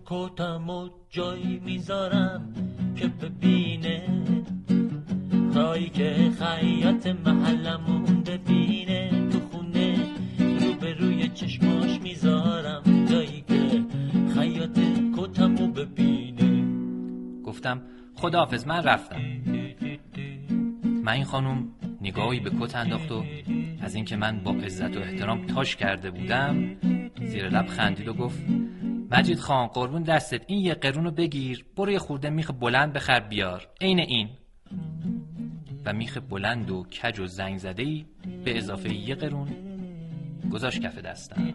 کتم 0.05 0.69
و 0.69 0.89
جایی 1.09 1.59
می‌ذارم 1.59 2.53
که 2.95 3.07
ببینه. 3.07 4.03
تایی 5.53 5.89
که 5.89 6.31
خیاط 6.39 7.07
محلمون 7.07 7.76
ببینه 15.77 16.67
گفتم 17.43 17.81
خداحافظ 18.15 18.67
من 18.67 18.83
رفتم. 18.83 19.21
من 21.03 21.13
این 21.13 21.23
خانم 21.23 21.67
نگاهی 22.01 22.39
به 22.39 22.51
کت 22.59 22.75
انداخت 22.75 23.11
و 23.11 23.23
از 23.81 23.95
اینکه 23.95 24.15
من 24.15 24.39
با 24.43 24.51
عزت 24.51 24.97
و 24.97 24.99
احترام 24.99 25.45
تاش 25.45 25.75
کرده 25.75 26.11
بودم 26.11 26.75
زیر 27.21 27.49
لب 27.49 27.67
خندید 27.67 28.07
و 28.07 28.13
گفت 28.13 28.39
مجید 29.11 29.39
خان 29.39 29.67
قربون 29.67 30.03
دستت 30.03 30.41
این 30.47 30.65
یه 30.65 30.73
قرون 30.73 31.03
رو 31.03 31.11
بگیر 31.11 31.65
برو 31.75 31.91
یه 31.91 31.99
خورده 31.99 32.29
میخ 32.29 32.51
بلند 32.51 32.93
بخر 32.93 33.19
بیار. 33.19 33.67
عین 33.81 33.99
این. 33.99 34.29
و 35.85 35.93
میخ 35.93 36.17
بلند 36.29 36.71
و 36.71 36.83
کج 36.83 37.19
و 37.19 37.25
زنگ 37.25 37.57
زده 37.57 37.83
ای 37.83 38.05
به 38.45 38.57
اضافه 38.57 38.93
یه 38.93 39.15
قرون 39.15 39.47
گذاشت 40.51 40.81
کف 40.81 40.97
دستم. 40.97 41.53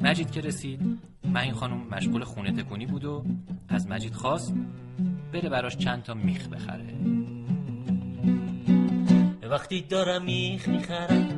مجید 0.00 0.30
که 0.30 0.40
رسید 0.40 0.80
من 1.24 1.40
این 1.40 1.52
خانم 1.52 1.76
مشغول 1.90 2.24
خونه 2.24 2.52
تکونی 2.52 2.86
بود 2.86 3.04
و 3.04 3.24
از 3.68 3.88
مجید 3.88 4.14
خواست 4.14 4.54
بره 5.32 5.48
براش 5.48 5.76
چند 5.76 6.02
تا 6.02 6.14
میخ 6.14 6.48
بخره. 6.48 6.94
وقتی 9.50 9.82
دارم 9.82 10.24
میخ 10.24 10.68
می‌خرم 10.68 11.33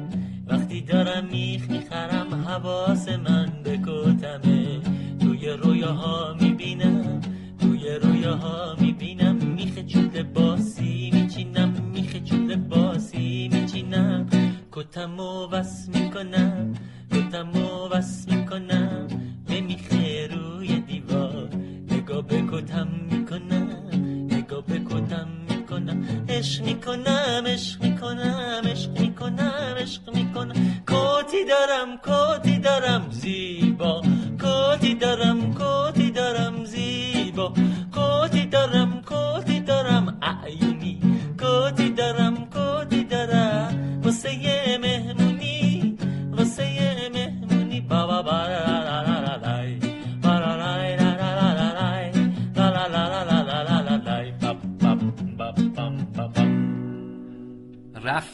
وقتی 0.57 0.81
دارم 0.81 1.25
میخ 1.25 1.71
می‌خرم 1.71 2.35
حواس 2.35 3.09
من 3.09 3.53
به 3.65 3.79
کتمه 3.87 4.81
توی 5.21 5.49
رویاها 5.49 6.35
می‌بینم 6.41 7.21
توی 7.61 7.91
رویاها 8.03 8.77
می‌بینم. 8.81 9.37
میخ 9.37 9.79
چود 9.87 10.33
باسی 10.33 11.11
میچینم 11.13 11.73
میخ 11.95 12.17
چود 12.25 12.69
باسی 12.69 13.49
میچینم. 13.53 14.27
کتمو 14.73 15.49
وس 15.53 15.89
می‌کنم 15.95 16.73
کتمو 17.13 17.89
وس 17.89 18.29
می‌کنم. 18.29 19.07
به 19.49 19.61
میخ 19.61 19.93
روی 20.31 20.81
دیوار 20.81 21.49
نگاه 21.91 22.23
به 22.23 22.43
کتم 22.53 22.89
می‌کنم. 23.11 23.66
عشق 26.47 26.65
می‌کنم 26.65 27.43
عشق 27.47 27.83
می‌کنم 27.83 28.63
عشق 28.65 28.99
می‌کنم 29.01 29.75
عشق 29.79 30.15
می‌کنم. 30.15 30.55
کتی 30.87 31.45
دارم 31.45 31.99
کتی 32.07 32.59
دارم 32.59 33.07
زیبا. 33.11 34.03
کتی 34.43 34.95
دارم 34.95 35.55
کتی 35.55 36.11
دارم 36.11 36.65
زیبا. 36.65 37.53
کتی 37.97 38.47
دارم 38.47 38.96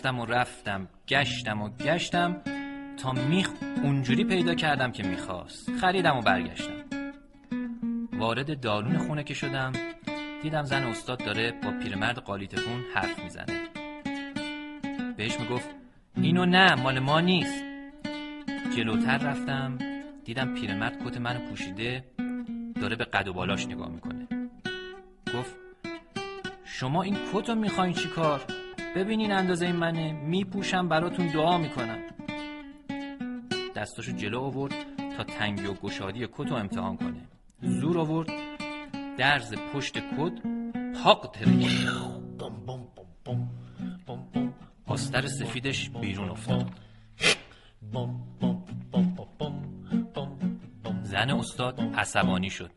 رفتم 0.03 0.21
و 0.21 0.27
رفتم 0.27 0.89
گشتم 1.09 1.63
و 1.63 1.69
گشتم 1.69 2.43
تا 2.97 3.13
میخ 3.13 3.51
اونجوری 3.83 4.25
پیدا 4.25 4.55
کردم 4.55 4.93
که 4.93 5.03
می‌خواست. 5.03 5.71
خریدم 5.71 6.17
و 6.17 6.21
برگشتم. 6.21 6.85
وارد 8.13 8.61
دارون 8.61 8.99
خونه 8.99 9.25
که 9.25 9.35
شدم 9.35 9.73
دیدم 10.43 10.63
زن 10.63 10.83
استاد 10.83 11.25
داره 11.25 11.53
با 11.65 11.71
پیرمرد 11.71 12.19
قالیتکون 12.19 12.85
حرف 12.95 13.19
می‌زنه. 13.19 13.69
بهش 15.17 15.41
می‌گفت 15.41 15.69
اینو 16.17 16.47
نه 16.47 16.75
مال 16.75 16.99
ما 16.99 17.21
نیست. 17.21 17.65
جلوتر 18.77 19.19
رفتم 19.19 19.79
دیدم 20.25 20.55
پیرمرد 20.55 21.05
کت 21.05 21.17
منو 21.17 21.41
پوشیده 21.41 22.05
داره 22.81 22.97
به 22.97 23.05
قد 23.05 23.29
و 23.29 23.33
بالاش 23.33 23.67
نگاه 23.67 23.89
می‌کنه. 23.89 24.29
گفت 25.35 25.57
شما 26.65 27.03
این 27.03 27.17
کت 27.33 27.49
رو 27.49 27.55
می‌خواین 27.55 27.95
چی؟ 27.95 28.09
ببینین 28.97 29.33
اندازه 29.33 29.67
این 29.67 29.77
منه. 29.77 30.13
میپوشم 30.13 30.89
براتون 30.89 31.27
دعا 31.27 31.59
می‌کنم. 31.59 31.99
دستاشو 33.77 34.13
جلو 34.13 34.41
آورد 34.41 34.75
تا 35.17 35.25
تنگی 35.25 35.67
و 35.67 35.75
گشادی 35.75 36.27
کت 36.27 36.49
رو 36.51 36.55
امتحان 36.55 36.97
کنه. 36.97 37.29
زور 37.63 37.99
آورد. 37.99 38.29
درز 39.19 39.55
پشت 39.75 39.99
کت 39.99 40.33
پاق 41.05 41.31
ترکید 41.35 41.89
آستر 44.87 45.27
سفیدش 45.27 45.91
بیرون 45.91 46.31
افتاد. 46.31 46.71
زن 51.03 51.31
استاد 51.31 51.81
عصبانی 51.81 52.51
شد. 52.51 52.71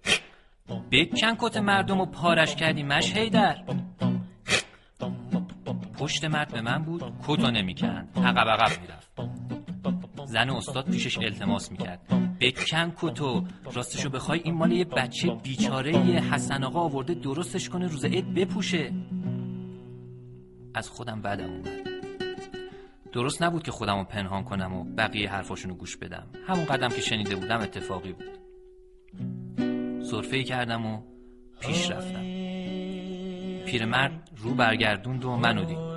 بکن 0.91 1.35
کت 1.39 1.57
مردم 1.57 2.01
و 2.01 2.05
پارش 2.05 2.55
کردی 2.55 2.83
مش 2.83 3.15
هیدر 3.15 3.63
پشت 6.05 6.25
مرد 6.25 6.51
به 6.53 6.61
من 6.61 6.83
بود 6.83 7.03
کتو 7.27 7.51
نمی‌کند 7.51 8.09
عقب 8.15 8.49
عقب 8.49 8.81
می‌رفت. 8.81 9.11
زن 10.25 10.49
استاد 10.49 10.89
پیشش 10.91 11.17
التماس 11.17 11.71
می‌کرد. 11.71 11.99
بکن 12.39 12.93
کتو 12.97 13.43
راستشو 13.73 14.09
بخوای 14.09 14.39
این 14.43 14.53
مال 14.53 14.71
یه 14.71 14.85
بچه 14.85 15.31
بیچاره 15.43 15.91
حسن 15.91 16.63
آقا 16.63 16.79
آورده 16.79 17.13
درستش 17.13 17.69
کنه 17.69 17.87
روز 17.87 18.05
عید 18.05 18.33
بپوشه. 18.33 18.91
از 20.75 20.89
خودم 20.89 21.21
بدم 21.21 21.49
اومد. 21.49 21.87
درست 23.13 23.43
نبود 23.43 23.63
که 23.63 23.71
خودمو 23.71 24.03
پنهان 24.03 24.43
کنم 24.43 24.73
و 24.73 24.83
بقیه 24.83 25.31
حرفاشونو 25.31 25.73
گوش 25.73 25.97
بدم. 25.97 26.27
همون 26.47 26.65
قدم 26.65 26.89
که 26.89 27.01
شنیده 27.01 27.35
بودم 27.35 27.59
اتفاقی 27.59 28.13
بود. 28.13 28.39
صرفه 30.03 30.43
کردم 30.43 30.85
و 30.85 31.01
پیش 31.59 31.91
رفتم. 31.91 32.21
پیرمرد 33.65 34.29
رو 34.37 34.53
برگردوند 34.53 35.25
و 35.25 35.35
منو 35.35 35.65
دید. 35.65 35.94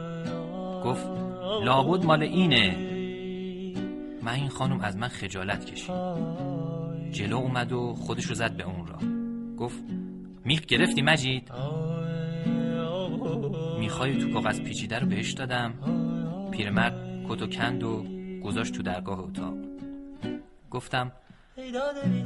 گفت 0.84 1.08
لابد 1.64 2.04
مال 2.04 2.22
اینه. 2.22 2.76
من 4.22 4.32
این 4.32 4.48
خانم 4.48 4.80
از 4.80 4.96
من 4.96 5.08
خجالت 5.08 5.64
کشید. 5.64 5.94
جلو 7.10 7.36
اومد 7.36 7.72
و 7.72 7.94
خودشو 7.94 8.34
زد 8.34 8.56
به 8.56 8.64
اون 8.64 8.86
را. 8.86 8.98
گفت 9.58 9.82
میخ 10.44 10.60
گرفتی 10.60 11.02
مجید؟ 11.02 11.52
می‌خوای 13.78 14.18
تو 14.18 14.32
کاغذ 14.32 14.60
پیچیده 14.60 14.98
رو 14.98 15.06
بهش 15.06 15.32
دادم. 15.32 15.74
پیرمرد 16.50 17.24
کتو 17.28 17.46
کند 17.46 17.82
و 17.82 18.04
گذاشت 18.44 18.74
تو 18.74 18.82
درگاه 18.82 19.20
اتاق. 19.20 19.54
گفتم 20.70 21.12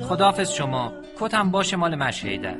خداحافظ 0.00 0.52
شما 0.52 0.92
کتم 1.20 1.50
باشه 1.50 1.76
مال 1.76 1.94
مشهیدر. 1.94 2.56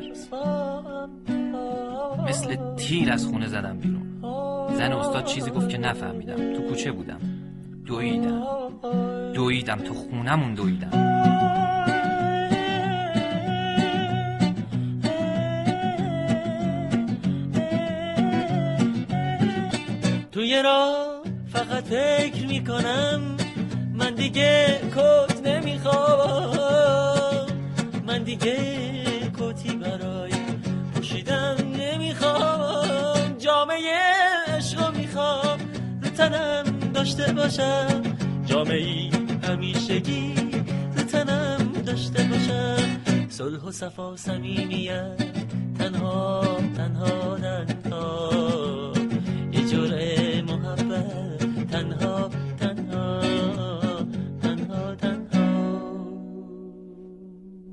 مثل 2.28 2.74
تیر 2.74 3.12
از 3.12 3.26
خونه 3.26 3.47
زدم 3.47 3.78
بیرون. 3.78 4.12
زن 4.83 4.93
استاد 4.93 5.24
چیزی 5.24 5.51
گفت 5.51 5.68
که 5.68 5.78
نفهمیدم. 5.78 6.55
تو 6.55 6.62
کوچه 6.62 6.93
بودم. 6.93 7.20
دویدم. 7.87 8.43
دویدم. 9.35 9.78
تو 9.78 9.95
خونمون 9.95 10.55
دویدم. 10.55 10.91
توی 20.33 20.62
راه 20.62 21.22
فقط 21.53 21.85
فکر 21.85 22.47
می‌کنم. 22.47 23.37
من 23.95 24.14
دیگه 24.14 24.80
کت 24.97 25.47
نمی‌خوام. 25.47 27.47
من 28.07 28.22
دیگه 28.22 28.57
کتی 29.39 29.76
برای 29.76 30.33
پوشیدن 30.95 31.57
نمی‌خوام. 31.78 33.37
جامعه 33.39 34.41
داشته 37.03 37.32
باشم 37.32 38.03
جامعه 38.46 39.11
همیشگی 39.42 40.34
رو 40.96 41.03
تنم 41.03 41.72
داشته 41.86 42.22
باشم. 42.22 43.00
صلح 43.28 43.62
و 43.62 43.70
صفا 43.70 44.16
صمیمیت 44.16 45.24
تنها 45.78 46.44
تنها 46.76 47.38
تنها. 47.38 48.92
یه 49.53 49.68
جرعه 49.68 50.42
محبت 50.42 51.66
تنها 51.70 52.30
تنها 52.61 53.20
تنها 54.42 54.94
تنها. 54.94 55.80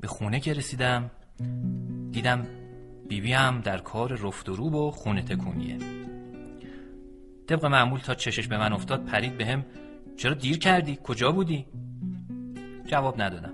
خونه 0.06 0.40
که 0.40 0.52
رسیدم 0.52 1.10
دیدم 2.10 2.46
بیبی 3.08 3.32
هم 3.32 3.60
در 3.60 3.78
کار 3.78 4.12
رفت 4.12 4.48
و 4.48 4.56
روب 4.56 4.74
و 4.74 4.90
خونه 4.90 5.22
تکونیه. 5.22 5.99
طبق 7.50 7.64
معمول 7.64 8.00
تا 8.00 8.14
چشش 8.14 8.46
به 8.46 8.58
من 8.58 8.72
افتاد 8.72 9.04
پرید 9.04 9.38
به 9.38 9.46
هم 9.46 9.64
چرا 10.16 10.34
دیر 10.34 10.58
کردی؟ 10.58 10.98
کجا 11.02 11.32
بودی؟ 11.32 11.66
جواب 12.86 13.22
ندادم. 13.22 13.52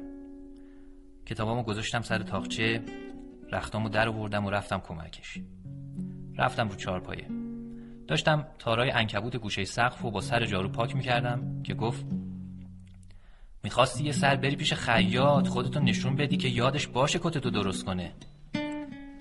کتابامو 1.26 1.62
گذاشتم 1.62 2.02
سر 2.02 2.18
تاخچه 2.18 2.82
رختامو 3.52 3.88
در 3.88 4.08
آوردم 4.08 4.44
و 4.44 4.50
رفتم 4.50 4.80
کمکش. 4.80 5.38
رفتم 6.38 6.68
رو 6.68 6.76
چارپایه 6.76 7.26
داشتم 8.08 8.46
تارای 8.58 8.90
انکبوت 8.90 9.36
گوشه 9.36 9.64
سقف 9.64 10.04
و 10.04 10.10
با 10.10 10.20
سر 10.20 10.44
جارو 10.44 10.68
پاک 10.68 10.96
می‌کردم 10.96 11.62
که 11.62 11.74
گفت 11.74 12.06
می‌خواستی 13.64 14.04
یه 14.04 14.12
سر 14.12 14.36
بری 14.36 14.56
پیش 14.56 14.72
خیاط 14.72 15.48
خودتو 15.48 15.80
نشون 15.80 16.16
بدی 16.16 16.36
که 16.36 16.48
یادش 16.48 16.86
باشه 16.86 17.18
کتتو 17.22 17.50
درست 17.50 17.84
کنه. 17.84 18.12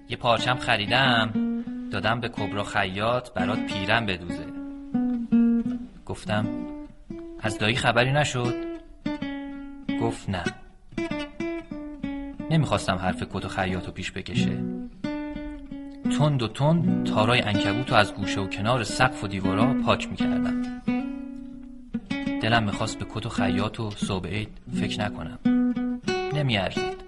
یه 0.09 0.17
پارچم 0.17 0.55
خریدم 0.55 1.33
دادم 1.91 2.19
به 2.19 2.29
کبرا 2.29 2.63
خیاط 2.63 3.33
برات 3.33 3.59
پیرم 3.65 4.05
بدوزه. 4.05 4.54
گفتم 6.05 6.45
از 7.39 7.57
دایی 7.57 7.75
خبری 7.75 8.11
نشد؟ 8.11 8.55
گفت 10.01 10.29
نه. 10.29 10.43
نمی‌خواستم 12.49 12.95
حرف 12.95 13.23
کت 13.33 13.45
و 13.45 13.47
خیاط 13.47 13.89
پیش 13.89 14.11
بکشه. 14.11 14.63
تند 16.17 16.41
و 16.41 16.47
تند 16.47 17.05
تارای 17.05 17.41
انکبوت 17.41 17.93
از 17.93 18.13
گوشه 18.13 18.41
و 18.41 18.47
کنار 18.47 18.83
سقف 18.83 19.23
و 19.23 19.27
دیوارا 19.27 19.73
پاک 19.85 20.09
می‌کردم. 20.09 20.81
دلم 22.41 22.63
می‌خواست 22.63 22.99
به 22.99 23.05
کت 23.09 23.25
و 23.25 23.29
خیاط 23.29 23.79
و 23.79 23.91
صبح 23.91 24.29
عید 24.29 24.49
فکر 24.79 25.01
نکنم. 25.01 25.39
نمیارزید. 26.33 27.05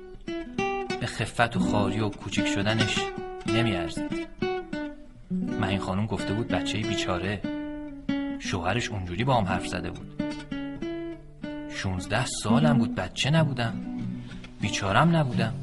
به 1.00 1.06
خفت 1.06 1.58
و 1.58 1.60
خاری 1.60 2.00
و 2.00 2.10
کوچیک 2.10 2.48
شدنش 2.48 3.00
نمیارزید. 3.48 4.28
من 5.32 5.68
این 5.68 5.80
خانم 5.80 6.06
گفته 6.06 6.34
بود 6.34 6.48
بچه 6.48 6.78
بیچاره. 6.78 7.42
شوهرش 8.40 8.90
اونجوری 8.90 9.24
با 9.24 9.36
هم 9.36 9.44
حرف 9.44 9.68
زده 9.68 9.92
بود. 9.92 10.24
شونزده 11.70 12.26
سالم 12.26 12.78
بود 12.78 12.96
بچه 12.96 13.30
نبودم. 13.30 13.74
بیچارم 14.62 15.16
نبودم. 15.16 15.54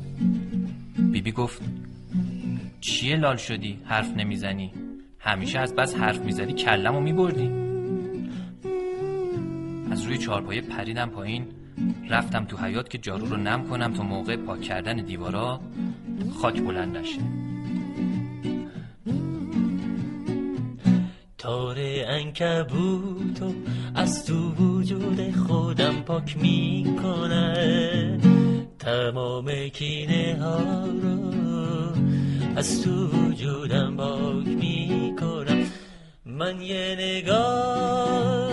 بیبی 0.97 1.20
بی 1.20 1.33
گفت 1.33 1.62
چیه 2.81 3.16
لال 3.16 3.37
شدی؟ 3.37 3.81
حرف 3.85 4.16
نمی‌زنی. 4.16 4.72
همیشه 5.18 5.59
از 5.59 5.75
بس 5.75 5.95
حرف 5.95 6.18
می‌زدی 6.18 6.53
کلمو 6.53 7.01
میبردی. 7.01 7.51
از 9.91 10.03
روی 10.03 10.18
چارپایه 10.18 10.61
پریدم 10.61 11.09
پایین. 11.09 11.47
رفتم 12.11 12.45
تو 12.45 12.57
حیات 12.57 12.91
که 12.91 12.99
جارو 12.99 13.27
رو 13.27 13.37
نم 13.37 13.68
کنم 13.68 13.93
تا 13.93 14.03
موقع 14.03 14.37
پاک 14.37 14.61
کردن 14.61 14.97
دیوارا 14.97 15.61
خاک 16.41 16.62
بلند 16.62 16.97
نشه. 16.97 17.44
تار 21.45 21.77
انکبوتو 22.07 23.53
از 23.95 24.27
تو 24.27 24.35
وجود 24.35 25.37
خودم 25.37 26.03
پاک 26.03 26.37
می‌کنه 26.37 28.19
تمام 28.79 29.51
کینه 29.69 30.39
ها 30.41 30.87
رو 31.03 31.33
از 32.57 32.83
تو 32.83 33.07
وجودم 33.07 33.97
پاک 33.97 34.47
می‌کنم. 34.47 35.67
من 36.27 36.61
یه 36.61 36.97
نگاه 37.01 38.51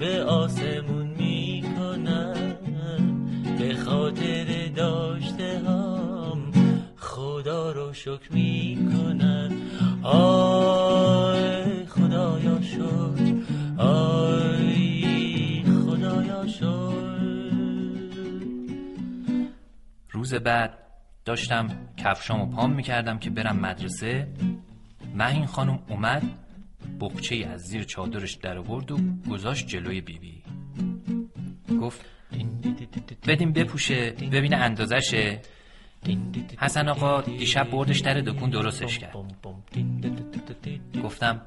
به 0.00 0.24
آسمون 0.24 1.06
می‌کنم. 1.18 2.34
به 3.58 3.74
خاطر 3.74 4.68
داشته 4.76 5.62
هم 5.66 6.52
خدا 6.96 7.72
رو 7.72 7.92
شکر 7.92 8.32
می‌کنم. 8.32 9.52
آی 10.02 11.51
خدایا 12.42 12.62
شکر. 12.62 13.42
خدایا 15.86 16.46
شکر. 16.46 16.92
روز 20.10 20.34
بعد 20.34 20.78
داشتم 21.24 21.68
کفشامو 21.96 22.46
پام 22.46 22.72
می‌کردم 22.72 23.18
که 23.18 23.30
برم 23.30 23.56
مدرسه. 23.56 24.28
مهین 25.14 25.46
خانم 25.46 25.78
اومد 25.88 26.22
بخچه 27.00 27.46
از 27.46 27.60
زیر 27.60 27.84
چادرش 27.84 28.34
در 28.34 28.58
آورد 28.58 28.90
و 28.90 28.98
گذاشت 29.30 29.66
جلوی 29.66 30.00
بیبی. 30.00 30.42
بی. 31.68 31.76
گفت 31.76 32.06
بدیم 33.28 33.52
بپوشه 33.52 34.10
ببینه 34.10 34.56
اندازشه 34.56 35.40
حسن 36.58 36.88
آقا 36.88 37.20
دیشب 37.20 37.70
بردش 37.70 38.00
در 38.00 38.20
دکون 38.20 38.50
درستش 38.50 38.98
کرد. 38.98 39.16
گفتم 41.04 41.40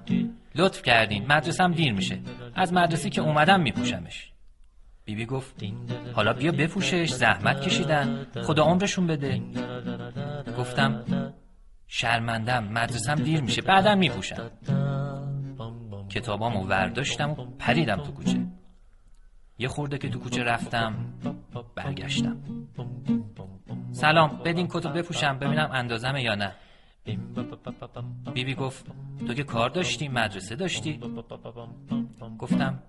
لطف 0.56 0.82
کردین 0.82 1.26
مدرسم 1.28 1.72
دیر 1.72 1.94
میشه. 1.94 2.20
از 2.56 2.74
مدرسه 2.74 3.10
که 3.10 3.22
اومدم 3.22 3.62
میپوشمش. 3.62 4.32
بیبی 5.06 5.26
گفت 5.26 5.64
حالا 6.14 6.34
بیا 6.34 6.52
بپوشش 6.52 7.10
زحمت 7.10 7.62
کشیدن. 7.62 8.28
خدا 8.44 8.64
عمرشون 8.64 9.08
بده. 9.08 9.42
گفتم 10.58 11.04
شرمندم 11.88 12.64
مدرسم 12.64 13.16
دیر 13.16 13.42
میشه 13.42 13.62
بعدم 13.62 13.98
میپوشم. 13.98 14.52
کتابامو 16.10 16.68
ورداشتم 16.68 17.32
و 17.32 17.36
پریدم 17.60 17.98
تو 17.98 18.12
کوچه. 18.12 18.46
یه 19.58 19.68
خورده 19.68 19.98
که 19.98 20.10
تو 20.10 20.20
کوچه 20.20 20.44
رفتم 20.44 21.14
برگشتم. 21.76 22.38
سلام 23.92 24.42
بدین 24.46 24.68
کتو 24.68 24.90
بپوشم 24.90 25.40
ببینم 25.40 25.70
اندازمه 25.74 26.24
یا 26.24 26.36
نه. 26.36 26.52
بیبی 27.06 28.44
بی 28.44 28.56
گفت 28.56 28.86
تو 29.28 29.34
که 29.34 29.44
کار 29.44 29.70
داشتی 29.70 30.08
مدرسه 30.08 30.56
داشتی؟ 30.56 31.00
گفتم 32.40 32.80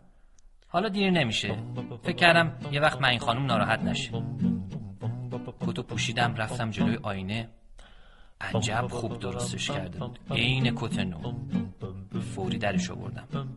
حالا 0.68 0.88
دیر 0.88 1.10
نمیشه. 1.10 1.58
فکر 2.02 2.16
کردم 2.16 2.52
یه 2.72 2.80
وقت 2.80 3.00
من 3.00 3.08
این 3.08 3.18
خانم 3.18 3.46
ناراحت 3.46 3.82
نشه. 3.82 4.22
کتو 5.60 5.82
پوشیدم 5.82 6.34
رفتم 6.34 6.70
جلوی 6.70 6.98
آینه. 7.02 7.48
عجب 8.40 8.86
خوب 8.86 9.18
درستش 9.18 9.70
کرده 9.70 9.98
بود 9.98 10.18
عین 10.30 10.74
کت 10.76 10.98
نو. 10.98 11.32
فوری 12.34 12.58
درش 12.58 12.90
آوردم. 12.90 13.48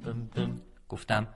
گفتم 0.89 1.27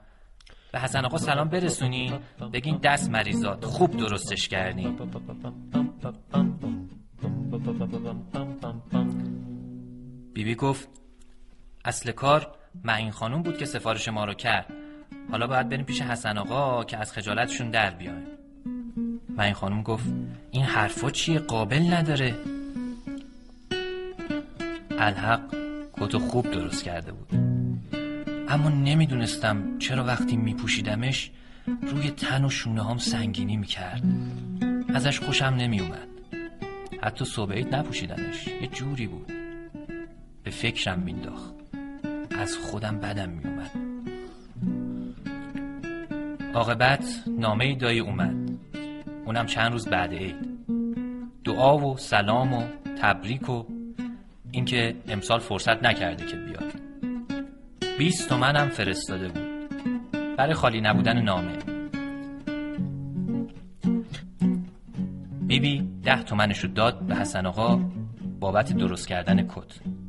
به 0.72 0.80
حسن 0.80 1.04
آقا 1.04 1.18
سلام 1.18 1.48
برسونی. 1.48 2.12
بگین 2.52 2.76
دست 2.76 3.10
مریضات 3.10 3.64
خوب 3.64 3.96
درستش 3.96 4.48
کردی. 4.48 4.96
بیبی 10.34 10.54
گفت 10.54 10.88
اصل 11.84 12.12
کار 12.12 12.54
معین 12.84 13.10
خانوم 13.10 13.42
بود 13.42 13.58
که 13.58 13.64
سفارش 13.64 14.08
ما 14.08 14.24
رو 14.24 14.34
کرد. 14.34 14.66
حالا 15.30 15.46
باید 15.46 15.68
بریم 15.68 15.84
پیش 15.84 16.02
حسن 16.02 16.38
آقا 16.38 16.84
که 16.84 16.98
از 16.98 17.12
خجالتشون 17.12 17.70
در 17.70 17.90
بیایم. 17.90 18.26
معین 19.36 19.52
خانوم 19.54 19.82
گفت 19.82 20.04
این 20.50 20.64
حرفا 20.64 21.10
چیه؟ 21.10 21.38
قابل 21.38 21.92
نداره. 21.92 22.34
الحق 24.98 25.54
کتو 25.92 26.18
خوب 26.18 26.50
درست 26.50 26.84
کرده 26.84 27.12
بود. 27.12 27.28
اما 28.48 28.68
نمی‌دونستم 28.68 29.78
چرا 29.78 30.04
وقتی 30.04 30.36
میپوشیدمش 30.36 31.30
روی 31.66 32.10
تن 32.10 32.44
و 32.44 32.50
شونه 32.50 32.84
هم 32.84 32.98
سنگینی 32.98 33.56
می‌کرد. 33.56 34.02
ازش 34.94 35.20
خوشم 35.20 35.44
نمیومد 35.44 36.08
حتی 37.02 37.24
صبح 37.24 37.58
نپوشیدمش 37.58 38.46
یه 38.46 38.66
جوری 38.66 39.06
بود. 39.06 39.43
به 40.44 40.50
فکرم 40.50 40.98
مینداخت. 40.98 41.54
از 42.38 42.56
خودم 42.56 42.98
بدم 42.98 43.28
میومد. 43.28 43.70
عاقبت 46.54 47.04
نامه 47.38 47.74
دایی 47.74 47.98
اومد. 47.98 48.50
اونم 49.24 49.46
چند 49.46 49.72
روز 49.72 49.88
بعد 49.88 50.12
عید. 50.12 50.36
دعا 51.44 51.78
و 51.78 51.96
سلام 51.96 52.52
و 52.52 52.62
تبریک 53.02 53.48
و 53.48 53.64
اینکه 54.50 54.96
امسال 55.08 55.38
فرصت 55.38 55.82
نکرده 55.82 56.26
که 56.26 56.36
بیاد. 56.36 56.72
20 57.98 58.28
تومنم 58.28 58.68
فرستاده 58.68 59.28
بود. 59.28 59.44
برای 60.36 60.54
خالی 60.54 60.80
نبودن 60.80 61.22
نامه. 61.22 61.52
بیبی 65.46 65.78
بی 65.78 65.88
ده 66.02 66.22
تومنش 66.22 66.58
رو 66.58 66.70
داد 66.70 67.06
به 67.06 67.14
حسن 67.14 67.46
آقا 67.46 67.80
بابت 68.40 68.72
درست 68.72 69.08
کردن 69.08 69.42
کت. 69.42 70.03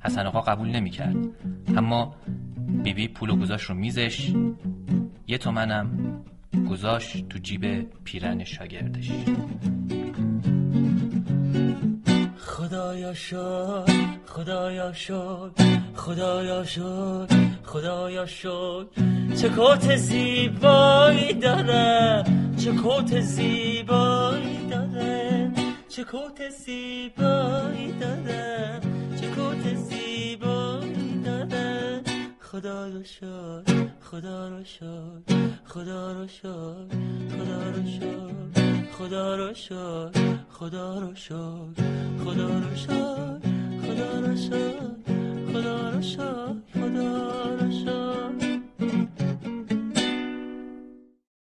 حسن 0.00 0.26
آقا 0.26 0.40
قبول 0.40 0.68
نمی 0.68 0.90
کرد 0.90 1.16
اما 1.76 2.14
بیبی 2.68 2.92
بی 2.92 3.08
پول 3.08 3.30
و 3.30 3.36
گذاش 3.36 3.62
رو 3.62 3.74
میزش 3.74 4.32
یه 5.26 5.38
تومنم 5.38 5.88
گذاشت 6.70 7.28
تو 7.28 7.38
جیب 7.38 7.90
پیرن 8.04 8.44
شاگردش. 8.44 9.10
خدایا 12.38 13.14
شد 13.14 13.90
خدایا 14.26 14.92
شد 14.92 15.52
خدایا 15.94 16.64
شد 16.64 17.28
خدایا 17.64 18.26
شد. 18.26 18.90
چه 19.40 19.48
کوت 19.48 19.96
زیبایی 19.96 21.32
داره 21.32 22.24
چه 22.56 22.72
کوت 22.72 23.20
زیبایی 23.20 24.66
داره 24.70 25.52
چه 25.88 26.04
کوت 26.04 26.48
زیبایی 26.48 27.92
دادم 28.00 28.97
چه 29.38 29.44
کوت 29.44 29.74
زیبایی 29.74 31.22
دادم 31.24 32.02
خدا 32.40 32.88
رو 32.88 33.04
شد 33.04 33.64
خدا 34.00 34.48
رو 34.48 34.64
شد 34.64 35.22
خدا 35.64 36.12
رو 36.12 36.28
شد 36.28 36.92
خدا 37.38 37.70
رو 37.70 37.86
شد 37.86 38.92
خدا 38.92 39.36
رو 39.36 39.54
شد 39.54 40.14
خدا 40.52 40.98
رو 40.98 41.14
شد 41.14 41.68
خدا 42.24 42.58
رو 42.58 42.76
شد 42.76 43.42
خدا 43.86 44.20
رو 44.20 44.36
شد 44.36 44.82
خدا 45.52 45.90
رو 45.90 46.02
شد 46.02 46.62
خدا 46.74 47.54
رو 47.54 47.70
شد 47.72 49.07